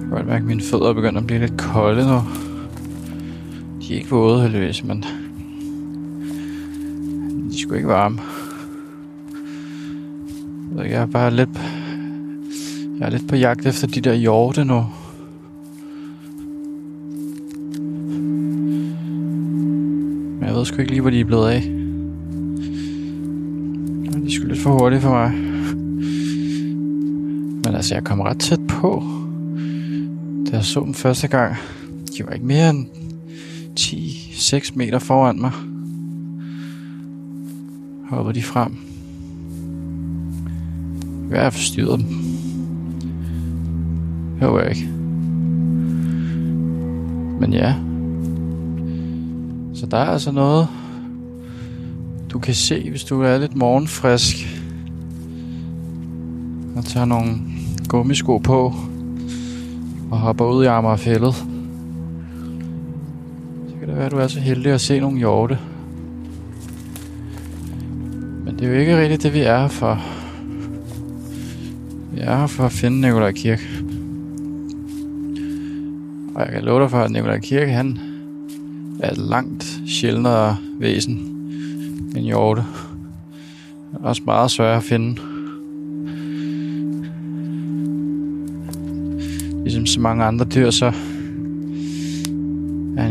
kan 0.01 0.11
godt 0.11 0.27
mærke, 0.27 0.43
at 0.43 0.47
mine 0.47 0.63
fødder 0.63 0.93
begynder 0.93 1.21
at 1.21 1.27
blive 1.27 1.41
lidt 1.41 1.57
kolde 1.57 2.07
nu. 2.07 2.21
De 3.91 3.95
er 3.95 3.99
ikke 3.99 4.11
våde 4.11 4.43
heldigvis, 4.43 4.85
men 4.85 5.05
de 7.51 7.61
skulle 7.61 7.77
ikke 7.77 7.89
varme. 7.89 8.19
Jeg 10.77 11.03
er 11.03 11.07
bare 11.07 11.35
lidt, 11.35 11.49
jeg 12.99 13.07
er 13.07 13.11
lidt 13.11 13.29
på 13.29 13.37
jagt 13.37 13.67
efter 13.67 13.87
de 13.87 14.01
der 14.01 14.15
hjorte 14.15 14.65
nu. 14.65 14.87
Men 20.39 20.45
jeg 20.47 20.55
ved 20.55 20.65
sgu 20.65 20.79
ikke 20.79 20.91
lige, 20.91 21.01
hvor 21.01 21.11
de 21.11 21.21
er 21.21 21.25
blevet 21.25 21.51
af. 21.51 21.63
De 24.13 24.27
er 24.27 24.31
sgu 24.31 24.47
lidt 24.47 24.61
for 24.61 24.71
hurtigt 24.71 25.03
for 25.03 25.11
mig. 25.11 25.33
Men 27.65 27.75
altså, 27.75 27.95
jeg 27.95 28.05
kom 28.05 28.21
ret 28.21 28.39
tæt 28.39 28.61
på. 28.69 29.05
Da 30.51 30.57
jeg 30.57 30.65
så 30.65 30.81
dem 30.81 30.95
første 30.95 31.29
gang, 31.29 31.57
de 32.19 32.27
var 32.27 32.33
ikke 32.33 32.47
mere 32.47 32.71
end 32.71 32.87
10-6 33.79 34.73
meter 34.75 34.99
foran 34.99 35.41
mig. 35.41 35.53
hopper 38.11 38.33
de 38.33 38.43
frem. 38.43 38.77
Jeg 41.31 41.43
har 41.43 41.51
forstyrret 41.51 41.99
dem. 41.99 42.09
Det 44.35 44.49
håber 44.49 44.61
jeg 44.61 44.71
ikke. 44.71 44.89
Men 47.41 47.53
ja. 47.53 47.75
Så 49.75 49.87
der 49.87 49.97
er 49.97 50.07
altså 50.07 50.33
noget, 50.33 50.69
du 52.31 52.39
kan 52.39 52.55
se, 52.55 52.91
hvis 52.91 53.05
du 53.05 53.23
er 53.23 53.39
lidt 53.39 53.57
morgenfrisk. 53.57 54.37
Og 56.77 56.85
tager 56.85 57.07
nogle 57.07 57.39
gummisko 57.89 58.39
på. 58.39 58.75
Og 60.11 60.19
hopper 60.19 60.45
ud 60.45 60.65
i 60.65 60.67
Amagerfællet. 60.67 61.50
Det 64.01 64.07
være, 64.17 64.25
at 64.25 64.29
du 64.31 64.35
er 64.35 64.41
så 64.41 64.41
heldig 64.41 64.73
at 64.73 64.81
se 64.81 65.01
nogle 65.01 65.19
hjorte. 65.19 65.59
Men 68.45 68.59
det 68.59 68.63
er 68.63 68.73
jo 68.73 68.79
ikke 68.79 69.01
rigtigt 69.01 69.23
det, 69.23 69.35
vi 69.35 69.41
er 69.41 69.59
her 69.59 69.69
for. 69.69 70.01
Vi 72.13 72.21
er 72.21 72.37
her 72.37 72.47
for 72.47 72.65
at 72.65 72.73
finde 72.73 73.01
Nikolaj 73.01 73.33
Kirk. 73.33 73.61
Og 76.35 76.41
jeg 76.41 76.53
kan 76.53 76.63
love 76.63 76.81
dig 76.81 76.91
for, 76.91 76.99
at 76.99 77.11
Nikolaj 77.11 77.39
Kirk, 77.39 77.69
han 77.69 77.99
er 79.01 79.11
et 79.11 79.19
langt 79.19 79.81
sjældnere 79.87 80.57
væsen 80.79 81.17
end 82.17 82.25
hjorte. 82.25 82.65
Det 83.93 84.01
er 84.03 84.09
også 84.09 84.23
meget 84.27 84.51
svært 84.51 84.77
at 84.77 84.83
finde. 84.83 85.21
Ligesom 89.63 89.87
så 89.87 90.01
mange 90.01 90.25
andre 90.25 90.45
dyr, 90.45 90.71
så 90.71 90.93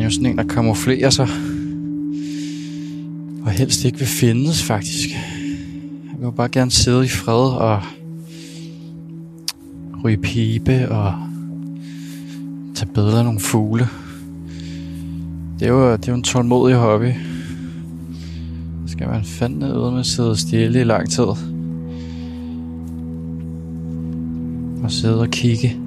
jo 0.10 0.14
sådan 0.14 0.26
en, 0.26 0.38
der 0.38 0.44
kamuflerer 0.44 1.10
sig. 1.10 1.28
Og 3.46 3.52
helst 3.52 3.86
ikke 3.86 3.98
vil 3.98 4.08
findes, 4.08 4.64
faktisk. 4.64 5.10
Jeg 5.10 6.16
vil 6.18 6.26
jo 6.26 6.32
bare 6.32 6.50
gerne 6.50 6.72
sidde 6.72 7.06
i 7.06 7.08
fred 7.08 7.52
og 7.52 7.82
ryge 10.04 10.18
pibe 10.18 10.92
og 10.92 11.14
tage 12.76 12.92
bedre 12.94 13.24
nogle 13.24 13.40
fugle. 13.40 13.88
Det 15.60 15.68
er 15.68 15.72
jo, 15.72 15.92
det 15.92 16.08
er 16.08 16.12
jo 16.12 16.16
en 16.16 16.24
tålmodig 16.24 16.76
hobby. 16.76 17.12
Skal 18.88 19.08
man 19.08 19.24
fandme 19.24 19.80
ud 19.80 19.92
med 19.92 20.00
at 20.00 20.06
sidde 20.06 20.38
stille 20.38 20.82
i 20.82 20.84
lang 20.84 21.10
tid. 21.10 21.24
Og 24.84 24.92
sidde 24.92 25.20
og 25.20 25.30
kigge. 25.30 25.78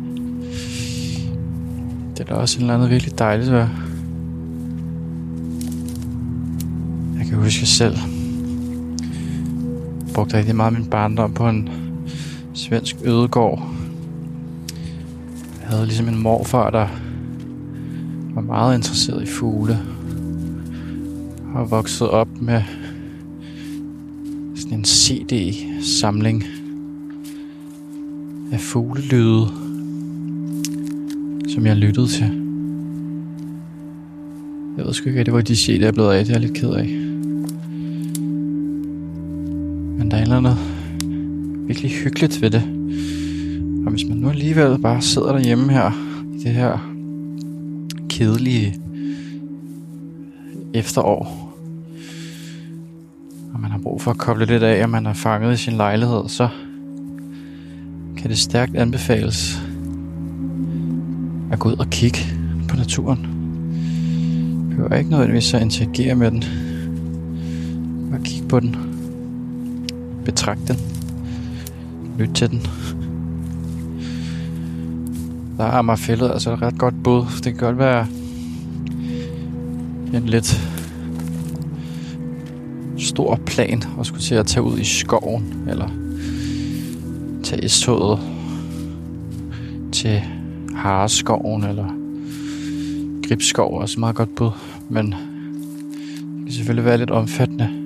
Det 2.16 2.20
er 2.20 2.24
da 2.24 2.34
også 2.34 2.58
en 2.58 2.62
eller 2.62 2.74
anden 2.74 2.90
virkelig 2.90 3.18
dejligt 3.18 3.52
ved. 3.52 3.66
Kan 7.32 7.42
huske 7.42 7.66
selv. 7.66 7.96
Jeg 10.06 10.14
brugte 10.14 10.36
rigtig 10.36 10.56
meget 10.56 10.72
min 10.72 10.84
barndom 10.84 11.34
på 11.34 11.48
en 11.48 11.68
svensk 12.54 12.96
ødegård. 13.04 13.68
Jeg 15.60 15.68
havde 15.68 15.86
ligesom 15.86 16.08
en 16.08 16.22
morfar, 16.22 16.70
der 16.70 16.88
var 18.34 18.40
meget 18.40 18.76
interesseret 18.76 19.22
i 19.22 19.26
fugle. 19.26 19.78
Og 21.54 21.70
vokset 21.70 22.08
op 22.08 22.28
med 22.40 22.62
sådan 24.54 24.78
en 24.78 24.84
CD-samling 24.84 26.44
af 28.52 28.60
fuglelyde, 28.60 29.48
som 31.48 31.66
jeg 31.66 31.76
lyttede 31.76 32.06
til. 32.06 32.38
Jeg 34.76 34.86
ved 34.86 34.92
sgu 34.92 35.08
ikke, 35.08 35.24
det 35.24 35.32
var 35.32 35.40
de 35.40 35.52
CD'er 35.52 35.84
er 35.84 35.92
blevet 35.92 36.12
af. 36.12 36.24
Det 36.24 36.34
er 36.34 36.40
jeg 36.40 36.48
lidt 36.48 36.58
ked 36.58 36.70
af. 36.70 37.11
Eller 40.22 40.36
andet 40.36 40.56
virkelig 41.66 41.90
hyggeligt 41.90 42.42
ved 42.42 42.50
det. 42.50 42.62
Og 43.86 43.90
hvis 43.90 44.04
man 44.08 44.16
nu 44.16 44.28
alligevel 44.28 44.78
bare 44.78 45.02
sidder 45.02 45.32
derhjemme 45.32 45.72
her 45.72 45.90
i 46.34 46.38
det 46.38 46.52
her 46.52 46.94
kedelige 48.08 48.76
efterår, 50.74 51.52
og 53.54 53.60
man 53.60 53.70
har 53.70 53.78
brug 53.78 54.02
for 54.02 54.10
at 54.10 54.18
koble 54.18 54.46
lidt 54.46 54.62
af, 54.62 54.82
og 54.82 54.90
man 54.90 55.06
er 55.06 55.12
fanget 55.12 55.54
i 55.54 55.56
sin 55.56 55.72
lejlighed, 55.72 56.28
så 56.28 56.48
kan 58.16 58.30
det 58.30 58.38
stærkt 58.38 58.76
anbefales 58.76 59.62
at 61.52 61.58
gå 61.58 61.68
ud 61.68 61.76
og 61.76 61.86
kigge 61.90 62.18
på 62.68 62.76
naturen. 62.76 63.26
Du 64.70 64.76
behøver 64.76 64.94
ikke 64.94 65.10
nødvendigvis 65.10 65.54
at 65.54 65.62
interagere 65.62 66.14
med 66.14 66.30
den. 66.30 66.44
Bare 68.10 68.20
kigge 68.24 68.48
på 68.48 68.60
den. 68.60 68.91
Betragt 70.24 70.68
den. 70.68 70.76
Lyt 72.18 72.30
til 72.34 72.50
den. 72.50 72.66
Der 75.56 75.64
er 75.64 75.72
Amagerfællet, 75.72 76.30
altså 76.30 76.52
et 76.52 76.62
ret 76.62 76.78
godt 76.78 77.02
bud. 77.04 77.24
Det 77.36 77.44
kan 77.44 77.56
godt 77.56 77.78
være 77.78 78.06
en 80.14 80.26
lidt 80.26 80.60
stor 82.98 83.40
plan 83.46 83.82
at 84.00 84.06
skulle 84.06 84.22
til 84.22 84.34
at 84.34 84.46
tage 84.46 84.64
ud 84.64 84.78
i 84.78 84.84
skoven, 84.84 85.64
eller 85.68 85.88
tage 87.42 87.68
toget 87.68 88.18
til 89.92 90.22
Hareskoven, 90.74 91.64
eller 91.64 91.88
Gribskov, 93.28 93.80
også 93.80 94.00
meget 94.00 94.16
godt 94.16 94.34
bud, 94.34 94.50
men 94.88 95.06
det 95.06 96.44
kan 96.46 96.52
selvfølgelig 96.52 96.84
være 96.84 96.98
lidt 96.98 97.10
omfattende. 97.10 97.81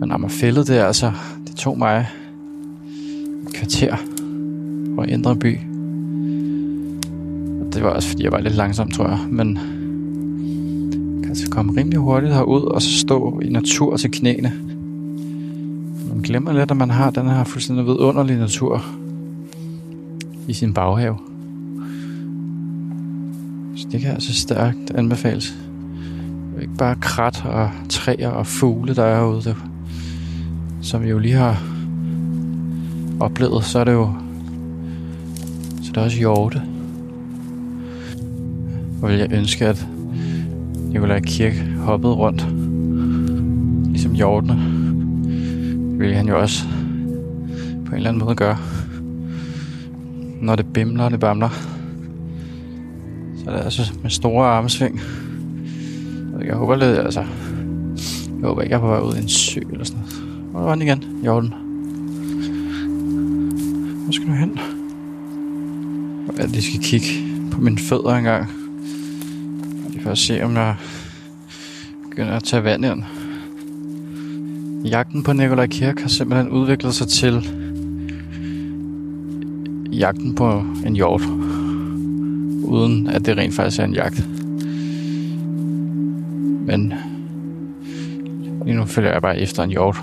Men 0.00 0.12
Amagerfællet, 0.12 0.66
det 0.66 0.76
der, 0.76 0.84
altså, 0.84 1.12
det 1.46 1.56
tog 1.56 1.78
mig 1.78 2.08
et 3.46 3.54
kvarter 3.54 3.96
fra 4.96 5.04
Indre 5.04 5.36
By 5.36 5.58
det 7.78 7.82
var 7.82 7.90
også 7.90 8.08
fordi, 8.08 8.24
jeg 8.24 8.32
var 8.32 8.40
lidt 8.40 8.54
langsom, 8.54 8.90
tror 8.90 9.08
jeg. 9.08 9.18
Men 9.28 9.54
kan 11.22 11.28
altså 11.28 11.50
komme 11.50 11.80
rimelig 11.80 11.98
hurtigt 11.98 12.34
herud, 12.34 12.62
og 12.62 12.82
så 12.82 12.98
stå 12.98 13.40
i 13.40 13.48
natur 13.48 13.96
til 13.96 14.10
knæene. 14.10 14.52
Man 16.08 16.22
glemmer 16.22 16.52
lidt, 16.52 16.70
at 16.70 16.76
man 16.76 16.90
har 16.90 17.10
den 17.10 17.28
her 17.28 17.44
fuldstændig 17.44 17.86
vidunderlige 17.86 18.38
natur 18.38 18.84
i 20.48 20.52
sin 20.52 20.74
baghave. 20.74 21.18
Så 23.76 23.88
det 23.92 24.00
kan 24.00 24.10
altså 24.10 24.34
stærkt 24.34 24.90
anbefales. 24.94 25.54
Ikke 26.62 26.74
bare 26.78 26.96
krat 27.00 27.44
og 27.44 27.70
træer 27.88 28.28
og 28.28 28.46
fugle, 28.46 28.94
der 28.94 29.04
er 29.04 29.16
herude. 29.16 29.42
Det, 29.42 29.56
som 30.88 31.02
vi 31.02 31.08
jo 31.08 31.18
lige 31.18 31.34
har 31.34 31.62
oplevet, 33.20 33.64
så 33.64 33.78
er 33.78 33.84
det 33.84 33.92
jo 33.92 34.12
så 35.82 35.92
er 35.94 36.04
også 36.04 36.18
hjorte. 36.18 36.62
Hvor 38.98 39.08
vil 39.08 39.18
jeg 39.18 39.32
ønske, 39.32 39.66
at 39.66 39.86
Nikolaj 40.88 41.20
Kirk 41.20 41.54
hoppede 41.78 42.14
rundt. 42.14 42.46
Ligesom 43.90 44.12
hjortene. 44.12 44.54
Det 45.98 46.16
han 46.16 46.28
jo 46.28 46.40
også 46.40 46.64
på 47.86 47.90
en 47.90 47.96
eller 47.96 48.08
anden 48.08 48.24
måde 48.24 48.34
gøre. 48.34 48.56
Når 50.40 50.56
det 50.56 50.66
bimler 50.72 51.04
og 51.04 51.10
det 51.10 51.20
bamler. 51.20 51.48
Så 53.36 53.50
er 53.50 53.56
det 53.56 53.64
altså 53.64 53.92
med 54.02 54.10
store 54.10 54.46
armsving. 54.46 55.00
Jeg 56.44 56.54
håber 56.54 56.76
lidt, 56.76 56.98
altså... 56.98 57.20
Jeg 58.40 58.48
håber 58.48 58.62
ikke, 58.62 58.72
jeg 58.72 58.76
er 58.76 58.80
på 58.80 58.88
vej 58.88 59.00
ud 59.00 59.14
i 59.14 59.22
en 59.22 59.28
sø 59.28 59.60
eller 59.72 59.84
sådan. 59.84 59.97
Hvor 60.58 60.66
var 60.66 60.74
den 60.74 60.82
igen? 60.82 61.04
Jorden. 61.24 61.54
Hvor 64.02 64.12
skal 64.12 64.26
du 64.26 64.32
hen? 64.32 64.58
Jeg 66.38 66.48
lige 66.48 66.62
skal 66.62 66.80
kigge 66.80 67.06
på 67.50 67.60
mine 67.60 67.78
fødder 67.78 68.14
engang. 68.14 68.50
Og 69.84 69.90
lige 69.90 70.02
for 70.02 70.10
at 70.10 70.18
se, 70.18 70.42
om 70.44 70.54
jeg 70.54 70.76
begynder 72.10 72.32
at 72.32 72.42
tage 72.42 72.64
vand 72.64 72.84
ind. 72.84 73.02
Jagten 74.84 75.22
på 75.22 75.32
Nikolaj 75.32 75.66
Kirk 75.66 76.00
har 76.00 76.08
simpelthen 76.08 76.48
udviklet 76.48 76.94
sig 76.94 77.08
til 77.08 77.48
jagten 79.92 80.34
på 80.34 80.64
en 80.86 80.94
hjort. 80.94 81.22
Uden 82.64 83.06
at 83.06 83.26
det 83.26 83.36
rent 83.36 83.54
faktisk 83.54 83.80
er 83.80 83.84
en 83.84 83.94
jagt. 83.94 84.28
Men 86.66 86.94
lige 88.64 88.76
nu 88.76 88.84
følger 88.84 89.12
jeg 89.12 89.22
bare 89.22 89.38
efter 89.38 89.62
en 89.62 89.70
hjort. 89.70 89.96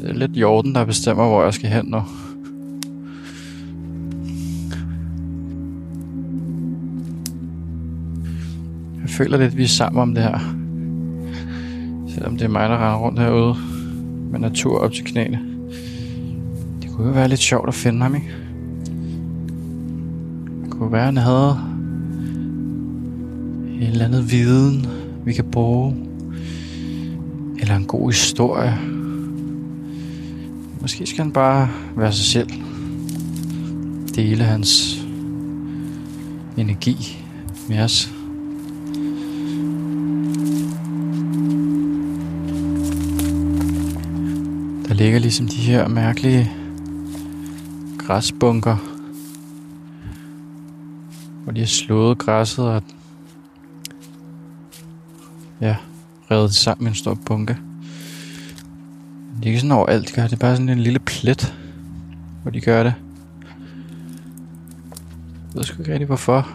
Det 0.00 0.10
er 0.10 0.14
lidt 0.14 0.36
Jorden, 0.36 0.74
der 0.74 0.84
bestemmer, 0.84 1.28
hvor 1.28 1.44
jeg 1.44 1.54
skal 1.54 1.70
hen 1.70 1.84
nu. 1.86 2.02
Jeg 9.02 9.10
føler 9.10 9.38
lidt, 9.38 9.52
at 9.52 9.56
vi 9.56 9.64
er 9.64 9.68
sammen 9.68 10.02
om 10.02 10.14
det 10.14 10.22
her. 10.22 10.38
Selvom 12.08 12.36
det 12.36 12.44
er 12.44 12.48
mig, 12.48 12.68
der 12.68 12.76
render 12.76 12.96
rundt 12.96 13.20
herude 13.20 13.54
med 14.30 14.40
natur 14.40 14.78
op 14.78 14.92
til 14.92 15.04
knæene. 15.04 15.40
Det 16.82 16.90
kunne 16.90 17.06
jo 17.06 17.12
være 17.12 17.28
lidt 17.28 17.40
sjovt 17.40 17.68
at 17.68 17.74
finde 17.74 18.02
ham, 18.02 18.14
ikke? 18.14 18.30
Det 20.64 20.70
kunne 20.70 20.92
være, 20.92 21.00
at 21.00 21.06
han 21.06 21.16
havde 21.16 21.58
en 23.80 23.82
eller 23.82 24.04
anden 24.04 24.30
viden, 24.30 24.86
vi 25.24 25.32
kan 25.32 25.44
bruge. 25.44 25.96
Eller 27.60 27.76
en 27.76 27.86
god 27.86 28.10
historie. 28.10 28.99
Måske 30.80 31.06
skal 31.06 31.24
han 31.24 31.32
bare 31.32 31.68
være 31.96 32.12
sig 32.12 32.24
selv. 32.24 32.50
Dele 34.14 34.44
hans 34.44 35.00
energi 36.56 37.24
med 37.68 37.78
os. 37.78 38.12
Der 44.88 44.94
ligger 44.94 45.18
ligesom 45.18 45.48
de 45.48 45.56
her 45.56 45.88
mærkelige 45.88 46.52
græsbunker, 47.98 48.76
hvor 51.42 51.52
de 51.52 51.60
har 51.60 51.66
slået 51.66 52.18
græsset 52.18 52.64
og 52.64 52.82
ja, 55.60 55.76
revet 56.30 56.48
det 56.48 56.56
sammen 56.56 56.84
med 56.84 56.90
en 56.90 56.96
stor 56.96 57.14
bunke. 57.14 57.56
Er 59.50 59.52
ikke 59.52 59.60
sådan 59.60 59.72
overalt, 59.72 60.08
de 60.08 60.12
gør 60.12 60.22
det. 60.22 60.32
er 60.32 60.36
bare 60.36 60.56
sådan 60.56 60.68
en 60.68 60.78
lille 60.78 60.98
plet, 60.98 61.54
hvor 62.42 62.50
de 62.50 62.60
gør 62.60 62.82
det. 62.82 62.94
Jeg 65.30 65.54
ved 65.54 65.62
sgu 65.62 65.82
ikke 65.82 65.92
rigtig 65.92 66.06
hvorfor. 66.06 66.48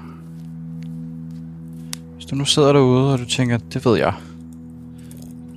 Hvis 2.14 2.26
du 2.26 2.36
nu 2.36 2.46
sidder 2.46 2.74
derude, 2.74 3.14
og 3.14 3.20
du 3.20 3.26
tænker, 3.26 3.58
det 3.58 3.86
ved 3.86 3.98
jeg. 3.98 4.14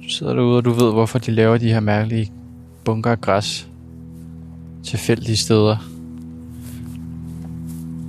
Du 0.04 0.08
sidder 0.08 0.34
derude, 0.34 0.56
og 0.56 0.64
du 0.64 0.70
ved, 0.70 0.92
hvorfor 0.92 1.18
de 1.18 1.30
laver 1.30 1.58
de 1.58 1.68
her 1.68 1.80
mærkelige 1.80 2.32
bunker 2.84 3.10
af 3.10 3.20
græs 3.20 3.68
tilfældige 4.84 5.36
steder. 5.36 5.76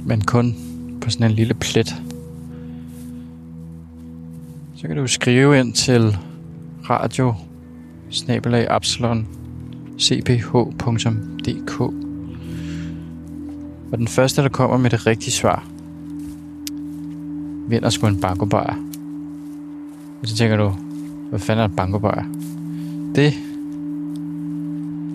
Men 0.05 0.21
kun 0.21 0.55
på 1.01 1.09
sådan 1.09 1.29
en 1.29 1.35
lille 1.35 1.53
plet. 1.53 1.95
Så 4.75 4.87
kan 4.87 4.97
du 4.97 5.07
skrive 5.07 5.59
ind 5.59 5.73
til 5.73 6.17
radio 6.89 7.35
snabelag 8.09 8.67
absalon 8.69 9.27
cph.dk 9.99 11.81
Og 13.91 13.97
den 13.97 14.07
første, 14.07 14.41
der 14.41 14.49
kommer 14.49 14.77
med 14.77 14.89
det 14.89 15.07
rigtige 15.07 15.31
svar, 15.31 15.67
vinder 17.69 17.89
sgu 17.89 18.07
en 18.07 18.21
bankobar. 18.21 18.79
Og 20.21 20.27
så 20.27 20.35
tænker 20.35 20.57
du, 20.57 20.73
hvad 21.29 21.39
fanden 21.39 21.63
er 21.63 21.67
en 21.67 21.75
bankobar? 21.75 22.27
Det 23.15 23.33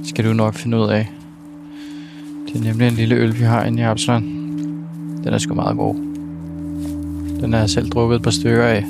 skal 0.05 0.25
du 0.25 0.33
nok 0.33 0.55
finde 0.55 0.77
ud 0.77 0.89
af. 0.89 1.13
Det 2.47 2.57
er 2.57 2.65
nemlig 2.65 2.89
en 2.89 2.95
lille 2.95 3.15
øl, 3.15 3.39
vi 3.39 3.45
har 3.45 3.65
inde 3.65 3.83
i 3.83 3.85
Absalon. 3.85 4.23
Den 5.25 5.35
er 5.35 5.39
sgu 5.39 5.55
meget 5.55 5.77
god. 5.77 5.95
Den 7.41 7.53
har 7.53 7.61
jeg 7.61 7.71
selv 7.71 7.89
drukket 7.89 8.17
et 8.17 8.23
par 8.23 8.31
stykker 8.31 8.65
af. 8.65 8.85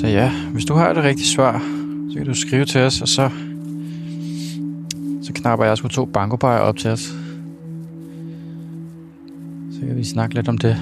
Så 0.00 0.06
ja, 0.06 0.32
hvis 0.52 0.64
du 0.64 0.74
har 0.74 0.92
det 0.92 1.02
rigtige 1.04 1.26
svar, 1.26 1.58
så 2.10 2.14
kan 2.16 2.26
du 2.26 2.34
skrive 2.34 2.64
til 2.64 2.80
os, 2.80 3.00
og 3.00 3.08
så, 3.08 3.30
så 5.22 5.32
knapper 5.32 5.66
jeg 5.66 5.78
sgu 5.78 5.88
to 5.88 6.04
bankobajer 6.04 6.58
op 6.58 6.76
til 6.76 6.90
os. 6.90 7.00
Så 9.72 9.80
kan 9.86 9.96
vi 9.96 10.04
snakke 10.04 10.34
lidt 10.34 10.48
om 10.48 10.58
det. 10.58 10.76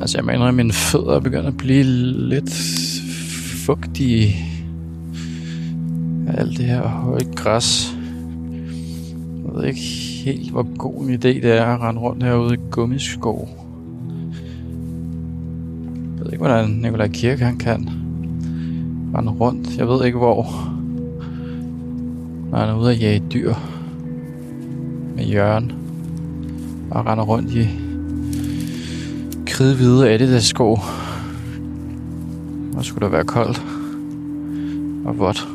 Altså, 0.00 0.18
jeg 0.18 0.24
mener, 0.24 0.44
at 0.44 0.54
mine 0.54 0.72
fødder 0.72 1.20
begynder 1.20 1.48
at 1.48 1.56
blive 1.56 1.84
lidt 2.28 2.54
fugtige 3.66 4.36
af 6.28 6.40
alt 6.40 6.58
det 6.58 6.66
her 6.66 6.88
høje 6.88 7.24
græs. 7.36 7.96
Jeg 9.44 9.54
ved 9.54 9.64
ikke 9.64 9.80
helt, 10.24 10.50
hvor 10.50 10.76
god 10.76 11.04
en 11.04 11.14
idé 11.14 11.18
det 11.18 11.44
er 11.44 11.64
at 11.64 11.80
rende 11.80 12.00
rundt 12.00 12.24
herude 12.24 12.54
i 12.54 12.58
gummiskov. 12.70 13.61
Jeg 16.42 16.50
ved 16.50 16.56
ikke, 16.58 16.70
hvordan 16.70 16.82
Nikolaj 16.82 17.08
Kirke 17.08 17.44
han 17.44 17.58
kan 17.58 17.90
rende 19.14 19.32
rundt. 19.32 19.78
Jeg 19.78 19.88
ved 19.88 20.04
ikke, 20.04 20.18
hvor. 20.18 20.42
Når 22.50 22.58
han 22.58 22.68
er 22.68 22.74
ude 22.74 22.90
at 22.90 23.00
jage 23.00 23.22
dyr 23.32 23.54
med 25.16 25.24
Jørgen 25.24 25.72
og 26.90 27.06
render 27.06 27.24
rundt 27.24 27.54
i 27.54 27.68
kridhvide 29.46 30.10
Adidas 30.10 30.44
sko. 30.44 30.78
Og 32.76 32.84
skulle 32.84 33.04
der 33.04 33.10
være 33.10 33.24
koldt 33.24 33.62
og 35.04 35.18
vådt. 35.18 35.48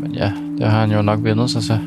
Men 0.00 0.14
ja, 0.14 0.32
det 0.58 0.66
har 0.66 0.80
han 0.80 0.90
jo 0.90 1.02
nok 1.02 1.24
vendet 1.24 1.50
sig 1.50 1.62
til. 1.62 1.80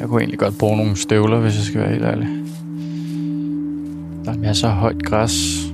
Jeg 0.00 0.08
kunne 0.08 0.20
egentlig 0.20 0.38
godt 0.38 0.58
bruge 0.58 0.76
nogle 0.76 0.96
støvler, 0.96 1.40
hvis 1.40 1.56
jeg 1.56 1.64
skal 1.64 1.80
være 1.80 1.90
helt 1.90 2.04
ærlig. 2.04 2.41
Masser 4.52 4.68
af 4.68 4.74
højt 4.74 5.02
græs. 5.02 5.66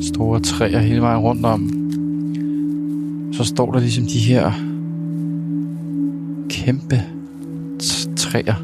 Store 0.00 0.40
træer 0.40 0.78
hele 0.78 1.00
vejen 1.00 1.18
rundt 1.18 1.46
om. 1.46 1.70
Så 3.32 3.44
står 3.44 3.72
der 3.72 3.80
ligesom 3.80 4.06
de 4.06 4.18
her 4.18 4.52
kæmpe 6.48 7.02
træer 8.16 8.54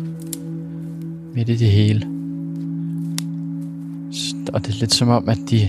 midt 1.35 1.49
i 1.49 1.57
det 1.57 1.69
hele. 1.69 2.07
Og 4.53 4.67
det 4.67 4.75
er 4.75 4.79
lidt 4.81 4.95
som 4.95 5.09
om, 5.09 5.29
at 5.29 5.39
de 5.51 5.63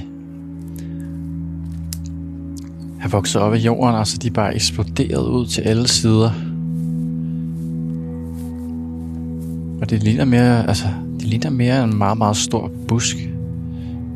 er 3.04 3.08
vokset 3.08 3.42
op 3.42 3.54
i 3.54 3.58
jorden, 3.58 3.96
altså 3.96 4.18
de 4.18 4.28
er 4.28 4.32
bare 4.32 4.56
eksploderet 4.56 5.28
ud 5.28 5.46
til 5.46 5.62
alle 5.62 5.88
sider. 5.88 6.32
Og 9.82 9.90
det 9.90 10.04
ligner 10.04 10.26
mere, 10.26 10.68
altså, 10.68 10.88
ligner 11.30 11.50
mere 11.50 11.84
en 11.84 11.98
meget, 11.98 12.18
meget 12.18 12.38
stor 12.38 12.72
busk 12.88 13.18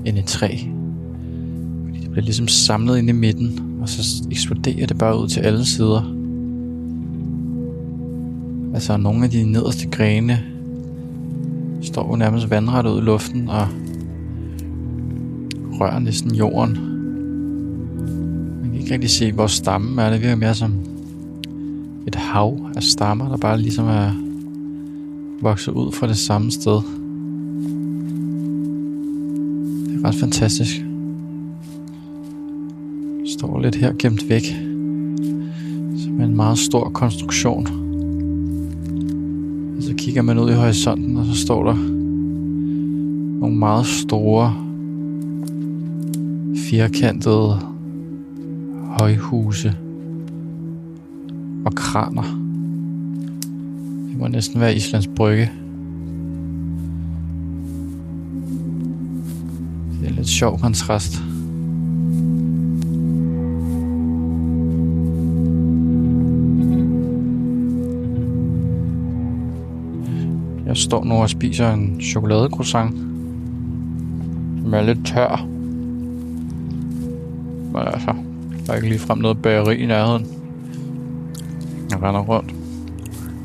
end 0.05 0.18
et 0.18 0.26
træ. 0.26 0.57
Fordi 1.86 1.99
det 1.99 2.11
bliver 2.11 2.24
ligesom 2.24 2.47
samlet 2.47 2.97
ind 2.97 3.09
i 3.09 3.11
midten, 3.11 3.78
og 3.82 3.89
så 3.89 4.24
eksploderer 4.32 4.88
det 4.88 4.97
bare 4.97 5.20
ud 5.20 5.28
til 5.28 5.39
alle 5.39 5.66
sider. 5.66 6.14
Altså 8.74 8.97
nogle 8.97 9.24
af 9.24 9.30
de 9.30 9.51
nederste 9.51 9.88
grene 9.88 10.39
står 11.82 12.09
jo 12.09 12.16
nærmest 12.16 12.49
vandret 12.49 12.86
ud 12.86 12.97
i 12.97 13.01
luften 13.01 13.49
og 13.49 13.68
rører 15.80 15.99
næsten 15.99 16.36
jorden. 16.36 16.78
Man 18.61 18.72
kan 18.72 18.80
ikke 18.80 18.93
rigtig 18.93 19.09
se, 19.09 19.32
hvor 19.32 19.47
stammen 19.47 19.99
er. 19.99 20.09
Det 20.09 20.22
virker 20.22 20.36
mere 20.36 20.55
som 20.55 20.74
et 22.07 22.16
hav 22.16 22.72
af 22.76 22.84
stammer, 22.84 23.30
der 23.30 23.38
bare 23.38 23.61
ligesom 23.61 23.86
er 23.86 24.11
vokset 25.41 25.72
ud 25.72 25.91
fra 25.91 26.07
det 26.07 26.18
samme 26.18 26.51
sted. 26.51 27.02
Mm. 30.03 30.07
ret 30.07 30.15
fantastisk. 30.15 30.85
Står 33.37 33.59
lidt 33.59 33.75
her 33.75 33.93
gemt 33.99 34.29
væk. 34.29 34.43
Som 35.97 36.21
en 36.21 36.35
meget 36.35 36.57
stor 36.57 36.89
konstruktion. 36.89 37.67
Og 39.77 39.83
så 39.83 39.93
kigger 39.97 40.21
man 40.21 40.39
ud 40.39 40.49
i 40.49 40.53
horisonten, 40.53 41.17
og 41.17 41.25
så 41.25 41.35
står 41.35 41.63
der 41.63 41.75
nogle 43.39 43.55
meget 43.55 43.85
store 43.85 44.55
firkantede 46.55 47.59
højhuse 48.99 49.75
og 51.65 51.75
kraner. 51.75 52.39
Det 54.09 54.19
må 54.19 54.27
næsten 54.27 54.61
være 54.61 54.75
Islands 54.75 55.07
Brygge. 55.07 55.51
Lidt 60.24 60.32
sjov 60.32 60.59
kontrast. 60.59 61.13
Jeg 70.65 70.78
står 70.78 71.03
nu 71.03 71.15
og 71.15 71.30
spiser 71.30 71.74
en 71.74 72.01
chokoladecroissant, 72.01 72.95
som 74.61 74.74
er 74.74 74.82
lidt 74.82 75.05
tør. 75.05 75.45
Men 77.74 77.82
altså, 77.93 78.15
der 78.65 78.71
er 78.71 78.76
ikke 78.76 78.89
ligefrem 78.89 79.17
noget 79.17 79.41
bageri 79.41 79.78
i 79.78 79.86
nærheden. 79.86 80.28
Jeg 81.89 82.01
render 82.03 82.21
rundt 82.21 82.53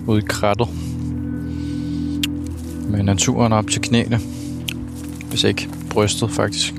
ude 0.07 0.19
i 0.19 0.25
krattet 0.29 0.69
med 2.91 3.03
naturen 3.03 3.53
op 3.53 3.67
til 3.67 3.83
knæene. 3.83 4.19
Hvis 5.31 5.45
ikke 5.45 5.69
brystet, 5.91 6.31
faktisk. 6.31 6.75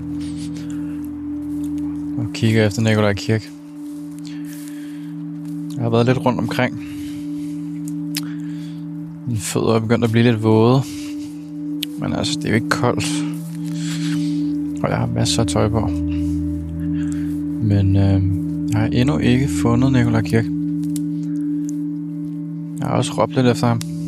Og 2.18 2.26
kigger 2.34 2.66
efter 2.66 2.82
Nikolaj 2.82 3.14
Kirk. 3.14 3.49
Jeg 5.76 5.84
har 5.84 5.89
været 5.89 6.05
lidt 6.05 6.26
rundt 6.26 6.39
omkring. 6.39 6.86
Mine 9.28 9.39
fødder 9.39 9.76
er 9.76 9.80
begyndt 9.80 10.03
at 10.03 10.12
blive 10.12 10.24
lidt 10.24 10.43
våde. 10.43 10.82
Men 11.99 12.14
altså, 12.14 12.39
det 12.39 12.45
er 12.45 12.49
jo 12.49 12.55
ikke 12.55 12.70
koldt. 12.70 13.05
Og 14.84 14.89
jeg 14.89 14.97
har 14.97 15.05
masser 15.05 15.41
af 15.41 15.47
tøj 15.47 15.70
på. 15.70 15.88
Men 17.62 17.95
øh, 17.95 18.22
jeg 18.72 18.80
har 18.80 18.88
endnu 18.88 19.18
ikke 19.18 19.47
fundet 19.62 19.91
Nikolaj 19.91 20.22
Kirk. 20.22 20.45
Jeg 22.80 22.88
har 22.88 22.95
også 22.95 23.14
råbt 23.18 23.36
lidt 23.36 23.47
efter 23.47 23.68
ham. 23.68 23.99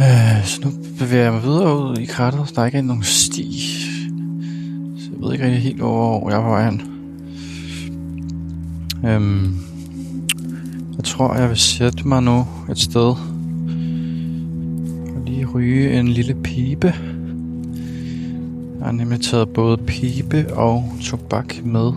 Øh, 0.00 0.44
så 0.44 0.60
nu 0.64 0.70
bevæger 0.98 1.22
jeg 1.22 1.32
mig 1.32 1.42
videre 1.42 1.90
ud 1.90 1.96
i 1.96 2.04
krattet. 2.04 2.52
Der 2.54 2.62
er 2.62 2.66
ikke 2.66 2.82
nogen 2.82 3.02
sti. 3.02 3.60
Så 4.98 5.10
jeg 5.12 5.22
ved 5.22 5.32
ikke 5.32 5.44
rigtig 5.44 5.62
helt, 5.62 5.76
hvor 5.76 6.30
jeg 6.30 6.38
er 6.38 6.42
på 6.42 6.48
vej 6.48 6.70
hen. 6.70 6.82
Øhm, 9.06 9.56
jeg 10.96 11.04
tror, 11.04 11.34
jeg 11.34 11.48
vil 11.48 11.56
sætte 11.56 12.08
mig 12.08 12.22
nu 12.22 12.46
et 12.70 12.78
sted. 12.78 13.14
Og 15.16 15.22
lige 15.26 15.46
ryge 15.46 16.00
en 16.00 16.08
lille 16.08 16.34
pibe. 16.34 16.94
Jeg 18.78 18.86
har 18.86 18.92
nemlig 18.92 19.20
taget 19.20 19.48
både 19.48 19.76
pibe 19.76 20.54
og 20.54 20.92
tobak 21.02 21.64
med. 21.64 21.92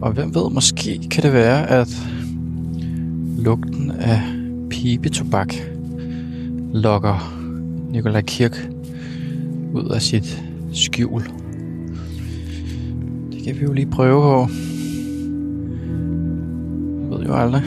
Og 0.00 0.12
hvem 0.12 0.34
ved, 0.34 0.50
måske 0.50 1.08
kan 1.10 1.22
det 1.22 1.32
være, 1.32 1.70
at 1.70 1.88
lugten 3.38 3.90
af 3.90 4.22
pibetobak 4.70 5.54
lokker 6.72 7.38
Nikolaj 7.90 8.22
Kirk 8.22 8.70
ud 9.74 9.88
af 9.94 10.02
sit 10.02 10.42
skjul. 10.72 11.22
Det 13.32 13.42
kan 13.44 13.54
vi 13.56 13.62
jo 13.62 13.72
lige 13.72 13.90
prøve 13.90 14.22
på. 14.22 14.48
Jeg 17.02 17.10
ved 17.10 17.26
jo 17.26 17.34
aldrig. 17.34 17.62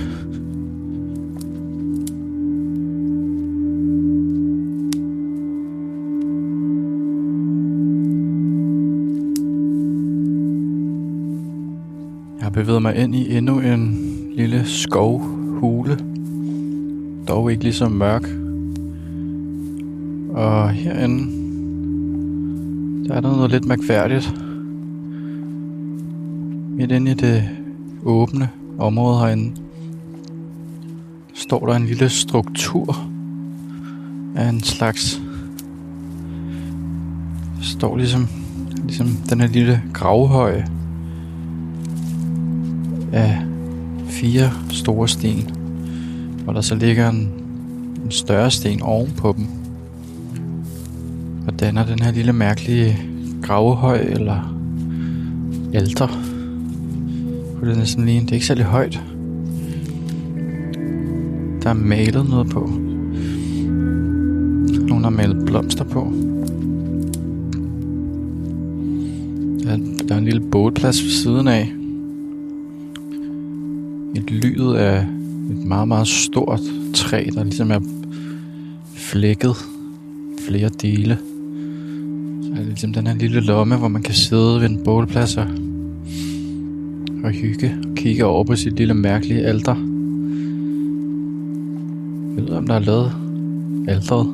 Jeg 12.42 12.54
bevæger 12.54 12.80
mig 12.80 12.96
ind 12.96 13.16
i 13.16 13.38
endnu 13.38 13.60
en 13.60 13.98
lille 14.36 14.66
skovhule. 14.66 16.00
Dog 17.28 17.52
ikke 17.52 17.64
lige 17.64 17.74
så 17.74 17.90
mørk. 17.90 18.45
Og 20.36 20.70
herinde, 20.70 21.32
der 23.08 23.16
er 23.16 23.22
der 23.22 23.32
noget 23.32 23.52
lidt 23.52 23.66
mærkværdigt. 23.66 24.34
Midt 26.78 26.92
inde 26.92 27.12
i 27.12 27.14
det 27.14 27.44
åbne 28.04 28.50
område 28.80 29.20
herinde, 29.20 29.52
står 31.34 31.66
der 31.66 31.76
en 31.76 31.86
lille 31.86 32.10
struktur 32.10 32.98
af 34.36 34.50
en 34.50 34.64
slags... 34.64 35.22
Der 37.58 37.64
står 37.64 37.98
ligesom, 37.98 38.28
ligesom 38.84 39.08
den 39.30 39.42
her 39.42 39.48
lille 39.48 39.84
gravhøj 39.94 40.62
af 43.14 43.42
fire 44.08 44.52
store 44.70 45.08
sten, 45.08 45.50
hvor 46.44 46.54
der 46.54 46.62
så 46.62 46.76
ligger 46.76 47.10
en, 47.10 47.30
en 48.06 48.12
større 48.12 48.52
sten 48.52 48.82
ovenpå 48.82 49.34
dem. 49.38 49.65
Og 51.48 51.60
danner 51.60 51.86
den 51.86 52.00
her 52.02 52.12
lille 52.12 52.34
mærkelige 52.34 52.98
gravehøj 53.42 54.00
eller 54.00 54.56
alter. 55.74 56.08
Kunne 57.56 57.70
det 57.70 57.78
næsten 57.78 58.06
lige. 58.06 58.22
Det 58.22 58.30
er 58.30 58.34
ikke 58.34 58.46
særlig 58.46 58.66
højt. 58.66 59.04
Der 61.64 61.70
er 61.70 61.74
malet 61.74 62.30
noget 62.30 62.50
på. 62.50 62.60
Nogen 64.88 65.04
har 65.04 65.10
malet 65.10 65.46
blomster 65.46 65.84
på. 65.84 66.14
Der 69.64 69.72
er, 69.72 69.78
der 70.08 70.16
er 70.16 70.18
en 70.18 70.26
lille 70.26 70.50
bålplads 70.52 71.04
ved 71.04 71.12
siden 71.12 71.48
af. 71.48 71.72
Et 74.16 74.32
lydet 74.32 74.76
af 74.76 75.02
et 75.52 75.66
meget, 75.66 75.88
meget 75.88 76.08
stort 76.08 76.60
træ, 76.94 77.28
der 77.36 77.44
ligesom 77.44 77.72
er 77.72 77.80
flækket 78.96 79.56
flere 80.48 80.70
dele. 80.70 81.18
Så 82.56 82.62
er 82.62 82.66
ligesom 82.66 82.94
den 82.94 83.08
her 83.08 83.16
lille 83.16 83.40
lomme, 83.40 83.78
hvor 83.78 83.88
man 83.88 84.04
kan 84.04 84.14
sidde 84.14 84.62
ved 84.62 84.70
en 84.70 84.84
bålplads 84.84 85.38
og, 85.38 85.48
og 87.24 87.32
hygge 87.32 87.78
og 87.90 87.96
kigge 87.96 88.26
over 88.26 88.44
på 88.44 88.56
sit 88.56 88.74
lille 88.74 88.94
mærkelige 88.94 89.46
alter. 89.46 89.76
Jeg 92.36 92.46
ved, 92.46 92.50
om 92.50 92.68
der 92.68 92.76
er 92.76 92.80
lavet 92.80 93.12
alteret 93.88 94.34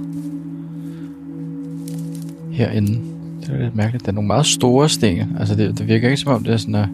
herinde. 2.51 2.99
Det 3.41 3.49
er 3.49 3.63
lidt 3.63 3.75
mærkeligt. 3.75 4.05
Der 4.05 4.11
er 4.11 4.15
nogle 4.15 4.27
meget 4.27 4.45
store 4.45 4.89
sten. 4.89 5.27
Altså, 5.39 5.55
det, 5.55 5.77
det 5.77 5.87
virker 5.87 6.09
ikke 6.09 6.21
som 6.21 6.31
om, 6.33 6.43
det 6.43 6.53
er 6.53 6.57
sådan 6.57 6.75
en, 6.75 6.89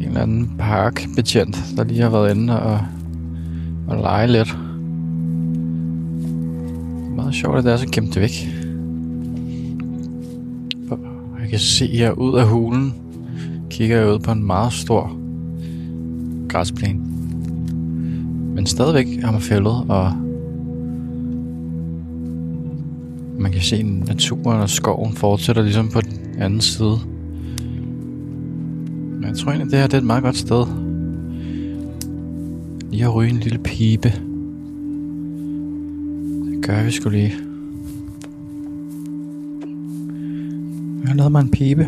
en 0.00 0.06
eller 0.06 0.20
anden 0.20 0.50
parkbetjent, 0.58 1.56
der 1.76 1.84
lige 1.84 2.02
har 2.02 2.10
været 2.10 2.36
inde 2.36 2.62
og, 2.62 2.80
og 3.88 3.96
lege 3.96 4.26
lidt. 4.26 4.56
Meget 7.32 7.40
sjovt, 7.40 7.58
at 7.58 7.64
det 7.64 7.72
er 7.72 7.76
så 7.76 7.88
gemt 7.92 8.20
væk. 8.20 8.48
Jeg 11.40 11.50
kan 11.50 11.58
se 11.58 11.86
her 11.86 12.10
ud 12.10 12.38
af 12.38 12.48
hulen, 12.48 12.94
kigger 13.70 13.96
jeg 13.96 14.14
ud 14.14 14.18
på 14.18 14.32
en 14.32 14.44
meget 14.44 14.72
stor 14.72 15.16
græsplæne. 16.48 16.98
Men 18.54 18.66
stadigvæk 18.66 19.06
har 19.22 19.32
man 19.32 19.40
fældet, 19.40 19.84
og 19.88 20.12
man 23.38 23.52
kan 23.52 23.60
se 23.60 23.82
naturen 23.82 24.60
og 24.60 24.70
skoven 24.70 25.12
fortsætter 25.12 25.62
ligesom 25.62 25.88
på 25.88 26.00
den 26.00 26.18
anden 26.38 26.60
side. 26.60 26.98
Men 29.10 29.24
jeg 29.24 29.36
tror 29.36 29.50
egentlig, 29.50 29.70
det 29.70 29.78
her 29.78 29.86
det 29.86 29.94
er 29.94 29.98
et 29.98 30.06
meget 30.06 30.22
godt 30.22 30.36
sted. 30.36 30.66
Lige 32.90 33.04
at 33.04 33.14
ryge 33.14 33.30
en 33.30 33.40
lille 33.40 33.58
pibe. 33.58 34.12
Det 36.62 36.70
gør 36.70 36.82
vi 36.82 36.90
sgu 36.90 37.10
lige. 37.10 37.34
Jeg 41.02 41.08
har 41.08 41.14
lavet 41.14 41.32
mig 41.32 41.40
en 41.40 41.50
pibe. 41.50 41.86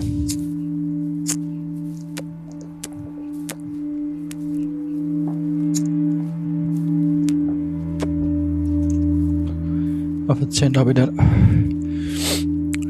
Og 10.29 10.39
få 10.39 10.45
tændt 10.51 10.77
op 10.77 10.91
i 10.91 10.93
den. 10.93 11.21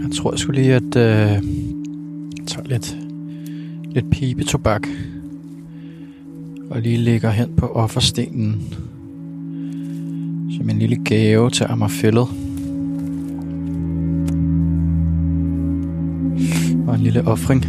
Jeg 0.02 0.10
tror 0.12 0.32
jeg 0.32 0.38
skulle 0.38 0.62
lige, 0.62 0.74
at 0.74 0.96
øh, 0.96 1.42
tage 2.46 2.68
lidt, 2.68 2.96
lidt 3.84 4.10
pibetobak. 4.10 4.86
Og 6.70 6.80
lige 6.80 6.96
lægger 6.96 7.30
hen 7.30 7.56
på 7.56 7.66
offerstenen. 7.66 8.74
Som 10.56 10.70
en 10.70 10.78
lille 10.78 10.96
gave 11.04 11.50
til 11.50 11.66
Amagerfællet. 11.68 12.26
Og 16.86 16.94
en 16.94 17.00
lille 17.00 17.26
offring. 17.26 17.62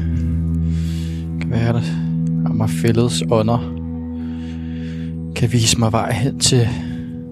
Kan 1.42 1.50
være 1.50 1.78
at 1.78 1.84
Amagerfællets 2.46 3.24
ånder. 3.32 3.60
Kan 5.36 5.52
vise 5.52 5.80
mig 5.80 5.92
vej 5.92 6.14
hen 6.14 6.40
til, 6.40 6.68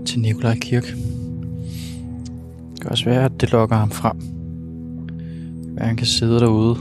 til 0.06 0.20
Nikolaj 0.20 0.56
Kirk. 0.56 0.86
Det 2.74 2.82
kan 2.82 2.92
også 2.92 3.06
være, 3.06 3.26
at 3.26 3.42
det 3.42 3.52
lokker 3.52 3.76
ham 3.76 3.92
frem. 3.92 4.18
At 5.78 5.88
han 5.88 5.96
kan 5.96 6.08
sidde 6.08 6.40
derude 6.40 6.78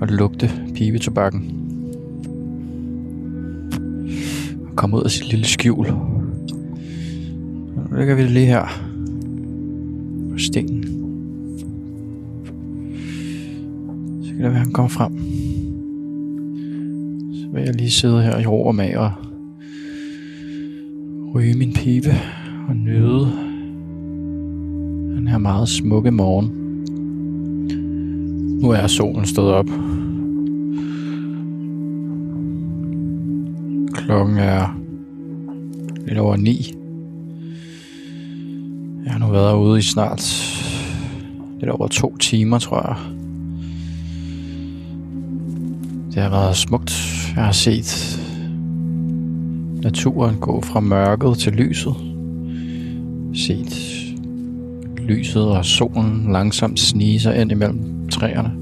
og 0.00 0.08
lugte 0.08 0.50
pibetobakken. 0.74 1.56
komme 4.76 4.96
ud 4.96 5.02
af 5.02 5.10
sit 5.10 5.28
lille 5.28 5.46
skjul. 5.46 6.15
Nu 7.96 8.00
ligger 8.00 8.14
vi 8.14 8.22
det 8.22 8.30
lige 8.30 8.46
her 8.46 8.64
på 10.32 10.38
stenen. 10.38 10.82
Så 14.22 14.30
kan 14.30 14.36
det 14.36 14.42
være, 14.42 14.52
at 14.52 14.58
han 14.58 14.72
kommer 14.72 14.88
frem. 14.88 15.12
Så 17.34 17.48
vil 17.52 17.62
jeg 17.62 17.74
lige 17.74 17.90
sidde 17.90 18.22
her 18.22 18.38
i 18.38 18.46
ro 18.46 18.66
og 18.66 18.74
mag 18.74 18.98
og 18.98 19.12
ryge 21.34 21.54
min 21.54 21.72
pibe 21.72 22.10
og 22.68 22.76
nyde 22.76 23.32
den 25.16 25.28
her 25.28 25.38
meget 25.38 25.68
smukke 25.68 26.10
morgen. 26.10 26.50
Nu 28.62 28.70
er 28.70 28.86
solen 28.86 29.26
stået 29.26 29.52
op. 29.52 29.68
Klokken 33.94 34.36
er 34.36 34.80
lidt 36.06 36.18
over 36.18 36.36
9. 36.36 36.75
Jeg 39.06 39.14
har 39.14 39.18
nu 39.18 39.26
været 39.26 39.56
ude 39.56 39.78
i 39.78 39.82
snart 39.82 40.52
lidt 41.60 41.70
over 41.70 41.88
to 41.88 42.16
timer, 42.16 42.58
tror 42.58 42.88
jeg. 42.88 42.96
Det 46.14 46.22
har 46.22 46.30
været 46.30 46.56
smukt. 46.56 46.92
Jeg 47.36 47.44
har 47.44 47.52
set 47.52 48.20
naturen 49.82 50.36
gå 50.36 50.60
fra 50.60 50.80
mørket 50.80 51.38
til 51.38 51.52
lyset. 51.52 51.94
Set 53.34 53.96
lyset 54.98 55.48
og 55.48 55.64
solen 55.64 56.32
langsomt 56.32 56.80
snige 56.80 57.20
sig 57.20 57.40
ind 57.40 57.52
imellem 57.52 58.08
træerne. 58.10 58.52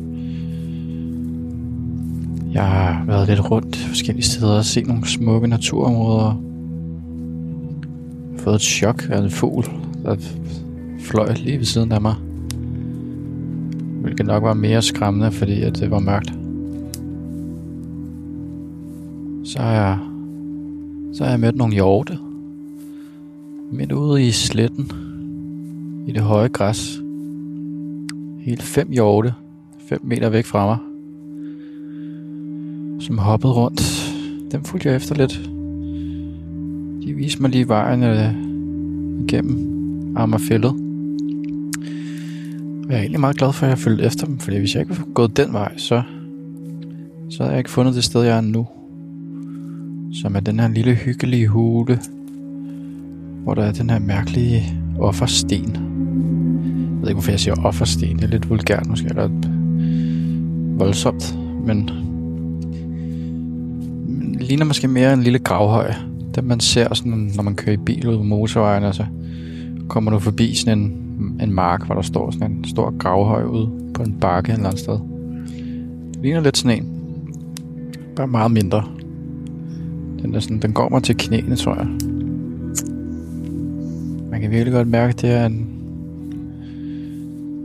Jeg 2.53 2.65
har 2.65 3.05
været 3.07 3.29
lidt 3.29 3.51
rundt 3.51 3.77
forskellige 3.77 4.25
steder 4.25 4.57
og 4.57 4.65
set 4.65 4.87
nogle 4.87 5.09
smukke 5.09 5.49
naturområder. 5.49 6.43
Fået 8.39 8.55
et 8.55 8.63
chok 8.63 9.05
af 9.11 9.19
en 9.19 9.31
fugl, 9.31 9.67
der 10.05 10.17
fløj 10.99 11.33
lige 11.33 11.59
ved 11.59 11.65
siden 11.65 11.93
af 11.93 12.01
mig. 12.01 12.15
Hvilket 14.03 14.27
nok 14.27 14.43
var 14.43 14.55
mere 14.55 14.83
skræmmende, 14.83 15.33
fordi 15.33 15.63
at 15.63 15.79
det 15.79 15.91
var 15.91 15.99
mørkt. 15.99 16.33
Så 19.45 19.59
har 19.59 19.73
jeg, 19.73 19.99
så 21.13 21.25
har 21.25 21.31
jeg 21.31 21.41
mødt 21.41 21.57
nogle 21.57 21.75
hjorte. 21.75 22.19
Midt 23.73 23.93
ude 23.93 24.27
i 24.27 24.31
sletten. 24.31 24.93
I 26.07 26.13
det 26.13 26.23
høje 26.23 26.49
græs. 26.49 27.01
Helt 28.41 28.63
fem 28.63 28.91
hjorte. 28.91 29.35
5 29.89 30.01
meter 30.05 30.29
væk 30.29 30.45
fra 30.45 30.67
mig. 30.67 30.79
Som 33.01 33.19
hoppede 33.19 33.53
rundt. 33.53 34.13
Dem 34.53 34.65
fulgte 34.65 34.89
jeg 34.89 34.97
efter 34.97 35.15
lidt. 35.15 35.51
De 37.07 37.15
viste 37.15 37.43
mig 37.43 37.51
lige 37.51 37.69
vejen 37.69 38.03
øh, 38.03 38.35
igennem 39.29 39.74
Amagerfællet. 40.17 40.75
Jeg 42.89 42.97
er 42.97 43.01
egentlig 43.01 43.21
meget 43.21 43.37
glad 43.37 43.53
for, 43.53 43.67
at 43.67 43.71
jeg 43.71 43.79
følte 43.79 44.05
efter 44.05 44.27
dem, 44.27 44.39
fordi 44.39 44.59
hvis 44.59 44.75
jeg 44.75 44.81
ikke 44.81 44.99
var 44.99 45.07
gået 45.15 45.37
den 45.37 45.53
vej, 45.53 45.77
så, 45.77 46.03
så 47.31 47.43
havde 47.43 47.53
jeg 47.53 47.59
ikke 47.59 47.71
fundet 47.71 47.95
det 47.95 48.05
sted, 48.05 48.23
jeg 48.23 48.37
er 48.37 48.41
nu. 48.41 48.67
Som 50.13 50.37
er 50.37 50.41
den 50.41 50.61
her 50.61 50.69
lille 50.69 50.95
hyggelige 50.95 51.49
hule, 51.49 52.01
hvor 53.45 53.55
der 53.55 53.63
er 53.63 53.73
den 53.73 53.91
her 53.91 53.99
mærkelige 53.99 54.63
offersten. 54.99 55.75
Jeg 55.75 57.01
ved 57.01 57.09
ikke, 57.09 57.15
hvorfor 57.15 57.31
jeg 57.31 57.41
siger 57.41 57.55
offersten. 57.65 58.17
Det 58.17 58.25
er 58.25 58.29
lidt 58.29 58.51
vulgært 58.51 58.87
måske, 58.87 59.07
eller 59.09 59.29
voldsomt, 60.79 61.39
men, 61.67 61.91
men 64.09 64.37
ligner 64.41 64.65
måske 64.65 64.89
mere 64.89 65.13
en 65.13 65.23
lille 65.23 65.39
gravhøj. 65.39 65.93
Den 66.35 66.45
man 66.45 66.61
ser, 66.61 66.95
sådan, 66.95 67.33
når 67.37 67.43
man 67.43 67.55
kører 67.55 67.77
i 67.77 67.81
bil 67.87 68.09
ud 68.09 68.17
på 68.17 68.23
motorvejen, 68.23 68.85
altså 68.85 69.07
kommer 69.89 70.11
du 70.11 70.19
forbi 70.19 70.55
sådan 70.55 70.79
en, 70.79 71.41
en 71.43 71.53
mark, 71.53 71.87
hvor 71.87 71.95
der 71.95 72.03
står 72.03 72.31
sådan 72.31 72.53
en 72.53 72.65
stor 72.65 72.99
gravhøj 72.99 73.45
ude 73.45 73.71
på 73.95 74.03
en 74.03 74.17
bakke 74.21 74.53
et 74.53 74.57
eller 74.57 74.69
andet 74.69 74.81
sted. 74.81 74.99
Det 76.15 76.23
ligner 76.23 76.41
lidt 76.41 76.57
sådan 76.57 76.79
en. 76.79 76.91
Bare 78.17 78.27
meget 78.27 78.51
mindre. 78.51 78.85
Den, 80.23 80.35
er 80.35 80.41
sådan, 80.41 80.59
den 80.59 80.73
går 80.73 80.89
mig 80.89 81.03
til 81.03 81.17
knæene, 81.17 81.57
tror 81.57 81.75
jeg. 81.75 81.87
Man 84.31 84.41
kan 84.41 84.51
virkelig 84.51 84.73
godt 84.73 84.89
mærke, 84.89 85.11
at 85.11 85.21
det 85.21 85.31
er 85.31 85.47
en 85.47 85.69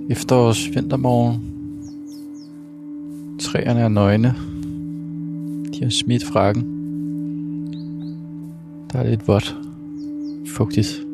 efterårs 0.09 0.69
vintermorgen. 0.75 1.41
Træerne 3.39 3.79
er 3.79 3.87
nøgne. 3.87 4.35
De 5.73 5.83
har 5.83 5.89
smidt 5.89 6.23
frakken. 6.23 6.63
Der 8.91 8.99
er 8.99 9.09
lidt 9.09 9.27
vådt. 9.27 9.57
Fugtigt. 10.47 11.08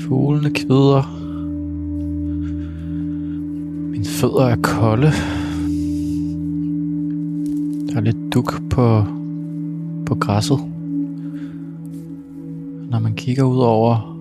Fuglene 0.00 0.50
kvider. 0.50 1.02
Mine 3.90 4.04
fødder 4.04 4.44
er 4.44 4.56
kolde. 4.56 5.12
Der 7.88 7.96
er 7.96 8.00
lidt 8.00 8.34
duk 8.34 8.62
på, 8.70 9.04
på 10.06 10.14
græsset. 10.14 10.58
Når 12.90 12.98
man 12.98 13.14
kigger 13.14 13.44
ud 13.44 13.58
over 13.58 14.18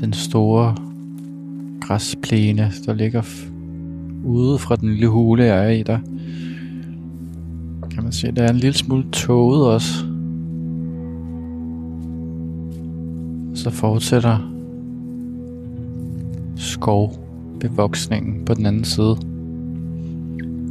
den 0.00 0.12
store 0.12 0.74
græsplæne, 1.80 2.72
der 2.86 2.94
ligger 2.94 3.22
ude 4.24 4.58
fra 4.58 4.76
den 4.76 4.88
lille 4.88 5.08
hule, 5.08 5.44
jeg 5.44 5.66
er 5.66 5.70
i, 5.70 5.82
der 5.82 5.98
kan 7.90 8.02
man 8.02 8.12
se, 8.12 8.28
at 8.28 8.36
der 8.36 8.42
er 8.42 8.50
en 8.50 8.56
lille 8.56 8.76
smule 8.76 9.04
tåget 9.12 9.66
også. 9.66 10.09
Så 13.60 13.70
fortsætter 13.70 14.52
skovbevoksningen 16.56 18.44
på 18.44 18.54
den 18.54 18.66
anden 18.66 18.84
side. 18.84 19.16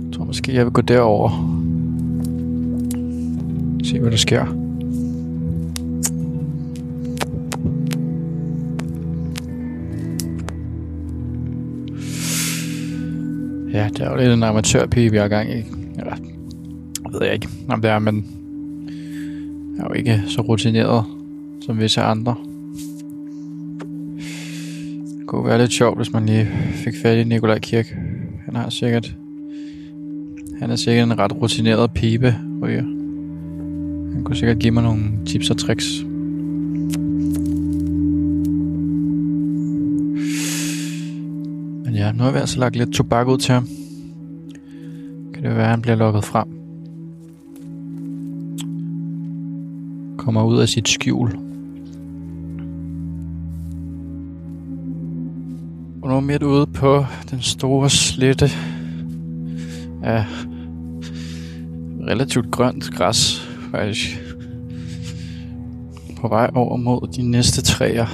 Jeg 0.05 0.13
tror 0.13 0.25
måske, 0.25 0.53
jeg 0.53 0.65
vil 0.65 0.73
gå 0.73 0.81
derover. 0.81 1.29
Se, 3.83 3.99
hvad 3.99 4.11
der 4.11 4.17
sker. 4.17 4.45
Ja, 13.73 13.89
det 13.89 13.99
er 13.99 14.11
jo 14.11 14.17
lidt 14.17 14.33
en 14.33 14.43
amatørpige, 14.43 15.11
vi 15.11 15.17
har 15.17 15.27
gang 15.27 15.49
i. 15.49 15.63
Eller, 15.99 16.15
ved 17.11 17.23
jeg 17.23 17.33
ikke, 17.33 17.49
om 17.69 17.81
det 17.81 17.91
er, 17.91 17.99
men 17.99 18.25
jeg 19.77 19.83
er 19.83 19.87
jo 19.89 19.93
ikke 19.93 20.23
så 20.27 20.41
rutineret 20.41 21.03
som 21.61 21.79
visse 21.79 22.01
andre. 22.01 22.35
Kunne 25.29 25.45
være 25.45 25.57
lidt 25.57 25.71
sjovt, 25.71 25.97
hvis 25.97 26.13
man 26.13 26.25
lige 26.25 26.47
fik 26.73 26.93
fat 27.01 27.17
i 27.17 27.23
Nikolaj 27.23 27.59
Kirk. 27.59 27.95
Han 28.45 28.55
har 28.55 28.69
sikkert... 28.69 29.15
Han 30.59 30.71
er 30.71 30.75
sikkert 30.75 31.05
en 31.05 31.19
ret 31.19 31.41
rutineret 31.41 31.91
pibe, 31.91 32.35
ryger. 32.61 32.81
Han 34.13 34.21
kunne 34.23 34.35
sikkert 34.35 34.59
give 34.59 34.71
mig 34.71 34.83
nogle 34.83 35.03
tips 35.25 35.49
og 35.49 35.57
tricks. 35.57 36.03
Men 41.85 41.95
ja, 41.95 42.11
nu 42.11 42.23
har 42.23 42.31
vi 42.31 42.37
altså 42.37 42.59
lagt 42.59 42.75
lidt 42.75 42.93
tobak 42.93 43.27
ud 43.27 43.37
til 43.37 43.53
ham. 43.53 43.67
Kan 45.33 45.43
det 45.43 45.51
være, 45.51 45.63
at 45.63 45.69
han 45.69 45.81
bliver 45.81 45.95
lukket 45.95 46.23
frem. 46.23 46.47
Kommer 50.17 50.43
ud 50.43 50.59
af 50.59 50.69
sit 50.69 50.89
skjul. 50.89 51.48
Nu 56.19 56.25
midt 56.25 56.43
ude 56.43 56.65
på 56.65 57.05
den 57.31 57.41
store 57.41 57.89
slette 57.89 58.49
af 60.03 60.25
relativt 62.07 62.51
grønt 62.51 62.91
græs, 62.91 63.49
faktisk. 63.71 64.21
På 66.17 66.27
vej 66.27 66.49
over 66.53 66.77
mod 66.77 67.07
de 67.15 67.21
næste 67.21 67.61
træer. 67.61 68.05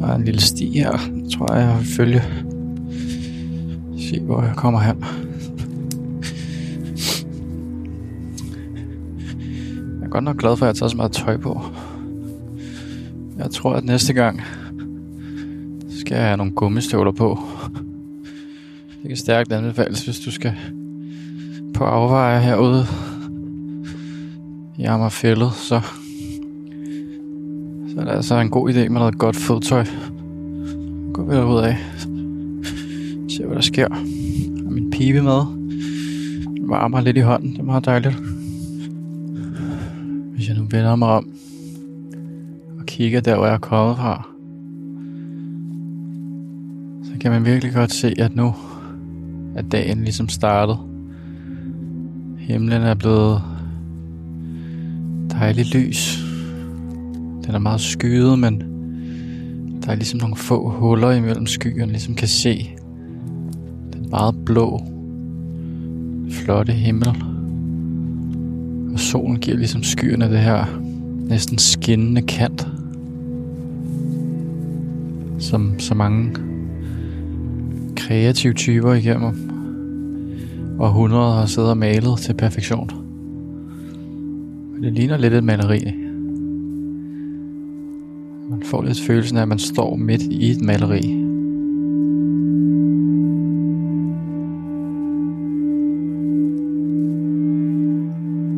Der 0.00 0.06
er 0.06 0.14
en 0.14 0.24
lille 0.24 0.40
sti 0.40 0.78
her, 0.78 0.98
tror 1.32 1.54
jeg, 1.54 1.68
jeg 1.68 1.78
vil 1.78 1.86
følge. 1.86 2.22
Se, 3.98 4.20
hvor 4.20 4.42
jeg 4.42 4.54
kommer 4.56 4.80
hen. 4.80 5.04
Jeg 10.00 10.06
er 10.06 10.10
godt 10.10 10.24
nok 10.24 10.36
glad 10.36 10.56
for, 10.56 10.66
at 10.66 10.68
jeg 10.68 10.68
har 10.68 10.72
taget 10.72 10.90
så 10.90 10.96
meget 10.96 11.12
tøj 11.12 11.36
på. 11.36 11.60
Jeg 13.38 13.50
tror, 13.50 13.74
at 13.74 13.84
næste 13.84 14.12
gang 14.12 14.40
skal 16.12 16.22
have 16.22 16.36
nogle 16.36 16.52
gummistøvler 16.52 17.12
på. 17.12 17.38
Det 19.02 19.08
kan 19.08 19.16
stærkt 19.16 19.52
anbefales, 19.52 20.04
hvis 20.04 20.20
du 20.20 20.30
skal 20.30 20.54
på 21.74 21.84
afveje 21.84 22.40
herude 22.40 22.86
i 24.78 24.84
Amagerfællet, 24.84 25.52
så, 25.52 25.80
så 27.88 28.00
er 28.00 28.04
det 28.04 28.10
altså 28.10 28.34
en 28.34 28.50
god 28.50 28.70
idé 28.70 28.78
med 28.78 28.88
noget 28.88 29.18
godt 29.18 29.36
fodtøj. 29.36 29.84
Gå 31.14 31.22
vi 31.22 31.36
ud 31.36 31.58
af. 31.58 31.76
Se 33.28 33.44
hvad 33.44 33.56
der 33.56 33.62
sker. 33.62 33.88
Jeg 33.88 34.64
har 34.64 34.70
min 34.70 34.90
pibe 34.90 35.22
med. 35.22 35.42
varmer 36.68 37.00
lidt 37.00 37.16
i 37.16 37.20
hånden. 37.20 37.52
Det 37.52 37.58
er 37.58 37.62
meget 37.62 37.84
dejligt. 37.84 38.16
Hvis 40.34 40.48
jeg 40.48 40.56
nu 40.56 40.64
vender 40.70 40.96
mig 40.96 41.08
om 41.08 41.32
og 42.78 42.86
kigger 42.86 43.20
der, 43.20 43.36
hvor 43.36 43.46
jeg 43.46 43.54
er 43.54 43.58
kommet 43.58 43.96
fra, 43.96 44.31
kan 47.22 47.30
man 47.30 47.44
virkelig 47.44 47.74
godt 47.74 47.92
se, 47.92 48.14
at 48.18 48.36
nu 48.36 48.54
er 49.56 49.62
dagen 49.62 50.04
ligesom 50.04 50.28
startet. 50.28 50.76
Himlen 52.38 52.82
er 52.82 52.94
blevet 52.94 53.42
dejligt 55.30 55.74
lys. 55.74 56.24
Den 57.46 57.54
er 57.54 57.58
meget 57.58 57.80
skyet, 57.80 58.38
men 58.38 58.62
der 59.82 59.90
er 59.90 59.94
ligesom 59.94 60.20
nogle 60.20 60.36
få 60.36 60.68
huller 60.68 61.10
imellem 61.10 61.46
skyerne, 61.46 61.92
ligesom 61.92 62.14
kan 62.14 62.28
se 62.28 62.70
den 63.92 64.10
meget 64.10 64.34
blå, 64.44 64.82
flotte 66.30 66.72
himmel. 66.72 67.08
Og 68.92 69.00
solen 69.00 69.38
giver 69.38 69.56
ligesom 69.56 69.82
skyerne 69.82 70.30
det 70.30 70.38
her 70.38 70.64
næsten 71.28 71.58
skinnende 71.58 72.22
kant, 72.22 72.68
som 75.38 75.78
så 75.78 75.94
mange 75.94 76.51
kreative 78.06 78.52
typer 78.52 78.92
igennem 78.92 79.32
århundreder 80.78 81.32
har 81.32 81.46
siddet 81.46 81.70
og 81.70 81.76
malet 81.76 82.18
til 82.18 82.34
perfektion. 82.34 82.90
Det 84.82 84.92
ligner 84.92 85.16
lidt 85.16 85.34
et 85.34 85.44
maleri. 85.44 85.80
Man 88.50 88.62
får 88.64 88.82
lidt 88.82 89.00
følelsen 89.00 89.36
af, 89.36 89.42
at 89.42 89.48
man 89.48 89.58
står 89.58 89.96
midt 89.96 90.22
i 90.22 90.50
et 90.50 90.60
maleri. 90.60 91.14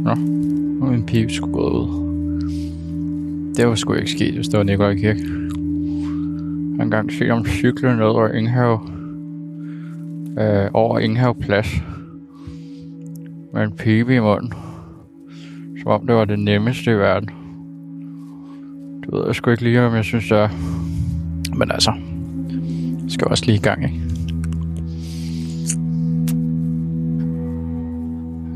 Nå, 0.05 0.14
nu 0.14 0.86
er 0.86 0.90
min 0.90 1.07
pip 1.07 1.30
skulle 1.30 1.55
gå 1.55 1.70
ud. 1.70 2.05
Det 3.57 3.66
var 3.66 3.74
sgu 3.74 3.92
ikke 3.92 4.11
sket, 4.11 4.34
hvis 4.34 4.49
det 4.49 4.59
var 4.59 4.64
Nikolaj 4.64 4.95
Kirk. 4.95 5.18
Han 6.80 6.90
gang 6.90 7.12
se 7.12 7.30
om 7.30 7.45
cyklen 7.47 7.97
ned 7.97 8.05
over 8.05 8.28
Inghave. 8.28 9.04
Øh, 10.39 10.70
over 10.72 10.99
Inghave 10.99 11.35
Plads. 11.35 11.82
Med 13.53 13.62
en 13.62 13.72
pibe 13.72 14.16
i 14.16 14.20
munden. 14.20 14.53
Som 15.82 15.91
om 15.91 16.07
det 16.07 16.16
var 16.16 16.24
det 16.24 16.39
nemmeste 16.39 16.91
i 16.91 16.95
verden. 16.95 17.28
Det 19.01 19.12
ved 19.12 19.26
jeg 19.26 19.35
sgu 19.35 19.51
ikke 19.51 19.62
lige, 19.62 19.82
om 19.82 19.95
jeg 19.95 20.05
synes, 20.05 20.28
det 20.28 20.39
er. 20.39 20.49
Men 21.57 21.70
altså, 21.70 21.93
jeg 23.03 23.11
skal 23.11 23.28
også 23.28 23.45
lige 23.47 23.57
i 23.57 23.61
gang, 23.61 23.85
ikke? 23.85 24.01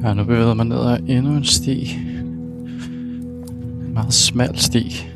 Ja, 0.02 0.14
nu 0.14 0.24
bevæger 0.24 0.54
man 0.54 0.66
ned 0.66 0.80
ad 0.80 0.98
endnu 1.06 1.32
en 1.32 1.44
sti. 1.44 1.98
En 3.86 3.94
meget 3.94 4.12
smal 4.14 4.58
sti. 4.58 5.06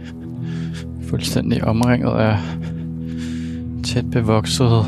Fuldstændig 1.02 1.64
omringet 1.64 2.10
af 2.10 2.38
tæt 3.84 4.10
bevokset 4.10 4.84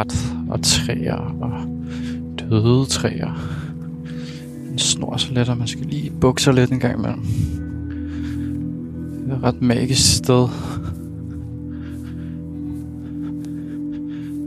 krat 0.00 0.36
og 0.50 0.62
træer 0.62 1.36
og 1.40 1.52
døde 2.38 2.86
træer. 2.86 3.40
Den 4.70 4.78
snor 4.78 5.16
så 5.16 5.34
let, 5.34 5.48
og 5.48 5.56
man 5.56 5.66
skal 5.66 5.86
lige 5.86 6.12
bukke 6.20 6.42
sig 6.42 6.54
lidt 6.54 6.70
en 6.70 6.80
gang 6.80 6.98
imellem. 6.98 7.22
Det 9.24 9.32
er 9.32 9.36
et 9.36 9.42
ret 9.42 9.62
magisk 9.62 10.16
sted. 10.16 10.48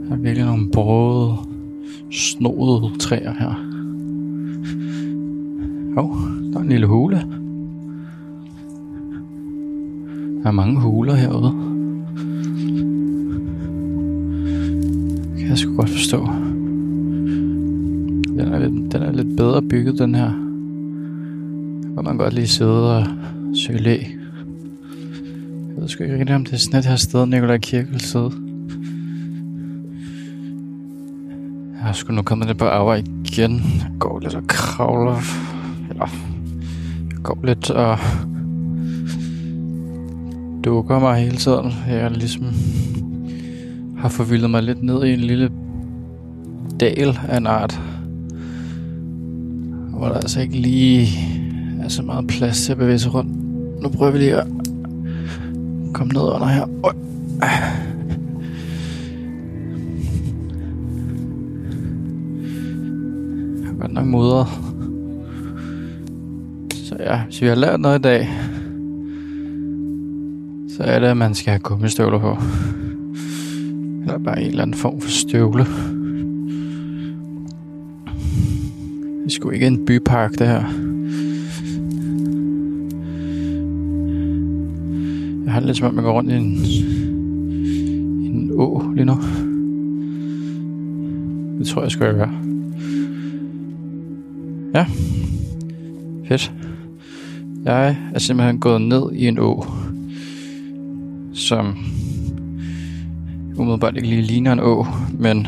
Der 0.08 0.14
er 0.14 0.16
virkelig 0.16 0.46
nogle 0.46 0.70
brode, 0.70 1.36
snodede 2.12 2.98
træer 2.98 3.32
her. 3.32 3.54
Jo, 5.96 6.10
oh, 6.10 6.16
der 6.52 6.58
er 6.58 6.62
en 6.62 6.68
lille 6.68 6.86
hule. 6.86 7.16
Der 10.42 10.48
er 10.48 10.52
mange 10.52 10.80
huler 10.80 11.14
herude. 11.14 11.73
Jeg 15.54 15.58
skulle 15.58 15.76
godt 15.76 15.90
forstå. 15.90 16.26
Den 18.38 18.40
er 18.40 18.58
lidt, 18.58 18.92
den 18.92 19.02
er 19.02 19.12
lidt 19.12 19.36
bedre 19.36 19.62
bygget, 19.62 19.98
den 19.98 20.14
her. 20.14 20.30
Hvor 21.92 22.02
man 22.02 22.16
godt 22.16 22.34
lige 22.34 22.46
sidde 22.46 22.96
og 22.96 23.06
søge 23.54 23.82
læ. 23.82 23.96
Jeg 25.68 25.76
ved 25.76 25.88
sgu 25.88 26.04
ikke 26.04 26.18
rigtig, 26.18 26.36
om 26.36 26.44
det 26.44 26.52
er 26.52 26.56
sådan 26.56 26.78
et 26.78 26.86
her 26.86 26.96
sted, 26.96 27.26
Nikolaj 27.26 27.58
Kirke 27.58 27.90
vil 27.90 28.00
sidde. 28.00 28.30
Jeg 31.74 31.82
har 31.82 31.92
sgu 31.92 32.12
nu 32.12 32.22
kommet 32.22 32.46
lidt 32.46 32.58
på 32.58 32.64
arver 32.64 32.94
igen. 32.94 33.52
Jeg 33.52 33.90
går 33.98 34.20
lidt 34.20 34.34
og 34.34 34.46
kravler. 34.46 35.20
Eller, 35.90 36.08
jeg 37.10 37.18
går 37.22 37.38
lidt 37.44 37.70
og 37.70 37.98
dukker 40.64 40.98
mig 40.98 41.16
hele 41.24 41.36
tiden. 41.36 41.72
Jeg 41.88 42.10
ligesom 42.10 42.44
har 43.98 44.08
forvildet 44.08 44.50
mig 44.50 44.62
lidt 44.62 44.82
ned 44.82 45.04
i 45.04 45.12
en 45.12 45.20
lille 45.20 45.50
dal 46.80 47.18
af 47.28 47.36
en 47.36 47.46
art. 47.46 47.80
Hvor 49.90 50.08
der 50.08 50.14
altså 50.14 50.40
ikke 50.40 50.56
lige 50.56 51.08
er 51.82 51.88
så 51.88 52.02
meget 52.02 52.26
plads 52.26 52.64
til 52.64 52.72
at 52.72 52.78
bevæge 52.78 52.98
sig 52.98 53.14
rundt. 53.14 53.32
Nu 53.82 53.88
prøver 53.88 54.12
vi 54.12 54.18
lige 54.18 54.36
at 54.36 54.46
komme 55.92 56.12
ned 56.12 56.22
under 56.22 56.46
her. 56.46 56.66
Jeg 63.62 63.70
er 63.70 63.80
godt 63.80 63.92
nok 63.92 64.06
mudret. 64.06 64.46
Så 66.70 66.96
ja, 67.00 67.24
hvis 67.24 67.42
vi 67.42 67.46
har 67.46 67.54
lært 67.54 67.80
noget 67.80 67.98
i 67.98 68.02
dag, 68.02 68.28
så 70.76 70.82
er 70.82 70.98
det, 70.98 71.06
at 71.06 71.16
man 71.16 71.34
skal 71.34 71.50
have 71.50 71.60
gummistøvler 71.60 72.18
på. 72.18 72.36
Eller 74.04 74.18
bare 74.18 74.42
en 74.42 74.48
eller 74.48 74.62
anden 74.62 74.76
form 74.76 75.00
for 75.00 75.08
støvle. 75.08 75.66
Det 79.24 79.26
er 79.26 79.30
sgu 79.30 79.50
ikke 79.50 79.66
en 79.66 79.86
bypark, 79.86 80.32
det 80.38 80.46
her. 80.46 80.64
Jeg 85.44 85.52
har 85.52 85.60
det 85.60 85.66
lidt 85.66 85.76
som 85.76 85.86
om, 85.86 85.94
jeg 85.94 86.04
går 86.04 86.12
rundt 86.12 86.30
i 86.30 86.34
en, 86.34 86.54
i 88.24 88.26
en 88.26 88.50
å 88.56 88.82
lige 88.94 89.04
nu. 89.04 89.16
Det 91.58 91.66
tror 91.66 91.82
jeg, 91.82 91.90
skal 91.90 92.06
jeg 92.06 92.14
gøre. 92.14 92.32
Ja. 94.74 94.86
Fedt. 96.28 96.52
Jeg 97.64 97.96
er 98.14 98.18
simpelthen 98.18 98.60
gået 98.60 98.80
ned 98.80 99.12
i 99.12 99.28
en 99.28 99.38
å, 99.38 99.66
som 101.32 101.76
umiddelbart 103.56 103.96
ikke 103.96 104.08
lige 104.08 104.22
ligner 104.22 104.52
en 104.52 104.60
å, 104.60 104.86
men 105.18 105.46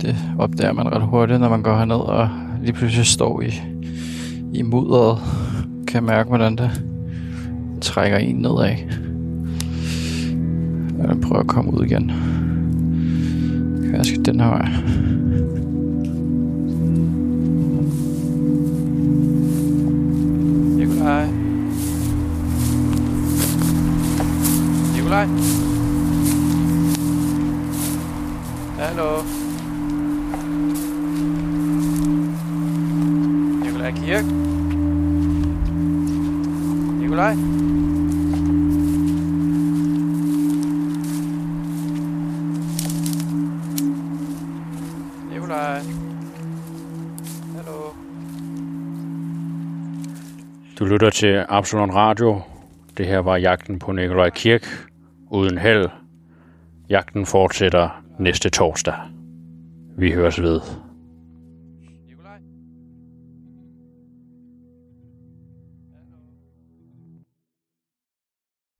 det 0.00 0.16
opdager 0.38 0.72
man 0.72 0.92
ret 0.92 1.02
hurtigt, 1.02 1.40
når 1.40 1.48
man 1.48 1.62
går 1.62 1.76
herned 1.76 1.96
og 1.96 2.28
lige 2.62 2.72
pludselig 2.72 3.06
står 3.06 3.40
i, 3.42 3.62
i 4.52 4.62
mudderet. 4.62 5.18
Kan 5.86 6.04
mærke, 6.04 6.28
hvordan 6.28 6.56
det 6.56 6.70
trækker 7.80 8.18
en 8.18 8.36
nedad. 8.36 8.76
Jeg 10.98 11.20
prøver 11.20 11.40
at 11.40 11.46
komme 11.46 11.74
ud 11.74 11.84
igen. 11.84 12.12
Jeg 13.92 14.06
skal 14.06 14.24
den 14.24 14.40
her 14.40 14.48
vej. 14.48 14.68
Nikolaj. 20.76 21.26
Nikolaj. 24.96 25.73
Hallo. 28.96 29.22
Nikolaj 33.62 33.92
Kirk. 33.92 34.24
Nikolaj. 37.00 37.34
Nikolaj. 45.30 45.80
Hallo. 47.56 47.94
Du 50.78 50.84
lytter 50.84 51.10
til 51.10 51.44
Absalon 51.48 51.94
Radio. 51.94 52.40
Det 52.96 53.06
her 53.06 53.18
var 53.18 53.36
jagten 53.36 53.78
på 53.78 53.92
Nikolaj 53.92 54.30
Kirk. 54.30 54.86
Uden 55.30 55.58
held. 55.58 55.88
Jagten 56.90 57.26
fortsætter 57.26 58.03
næste 58.18 58.50
torsdag. 58.50 58.94
Vi 59.98 60.12
høres 60.12 60.42
ved. 60.42 60.60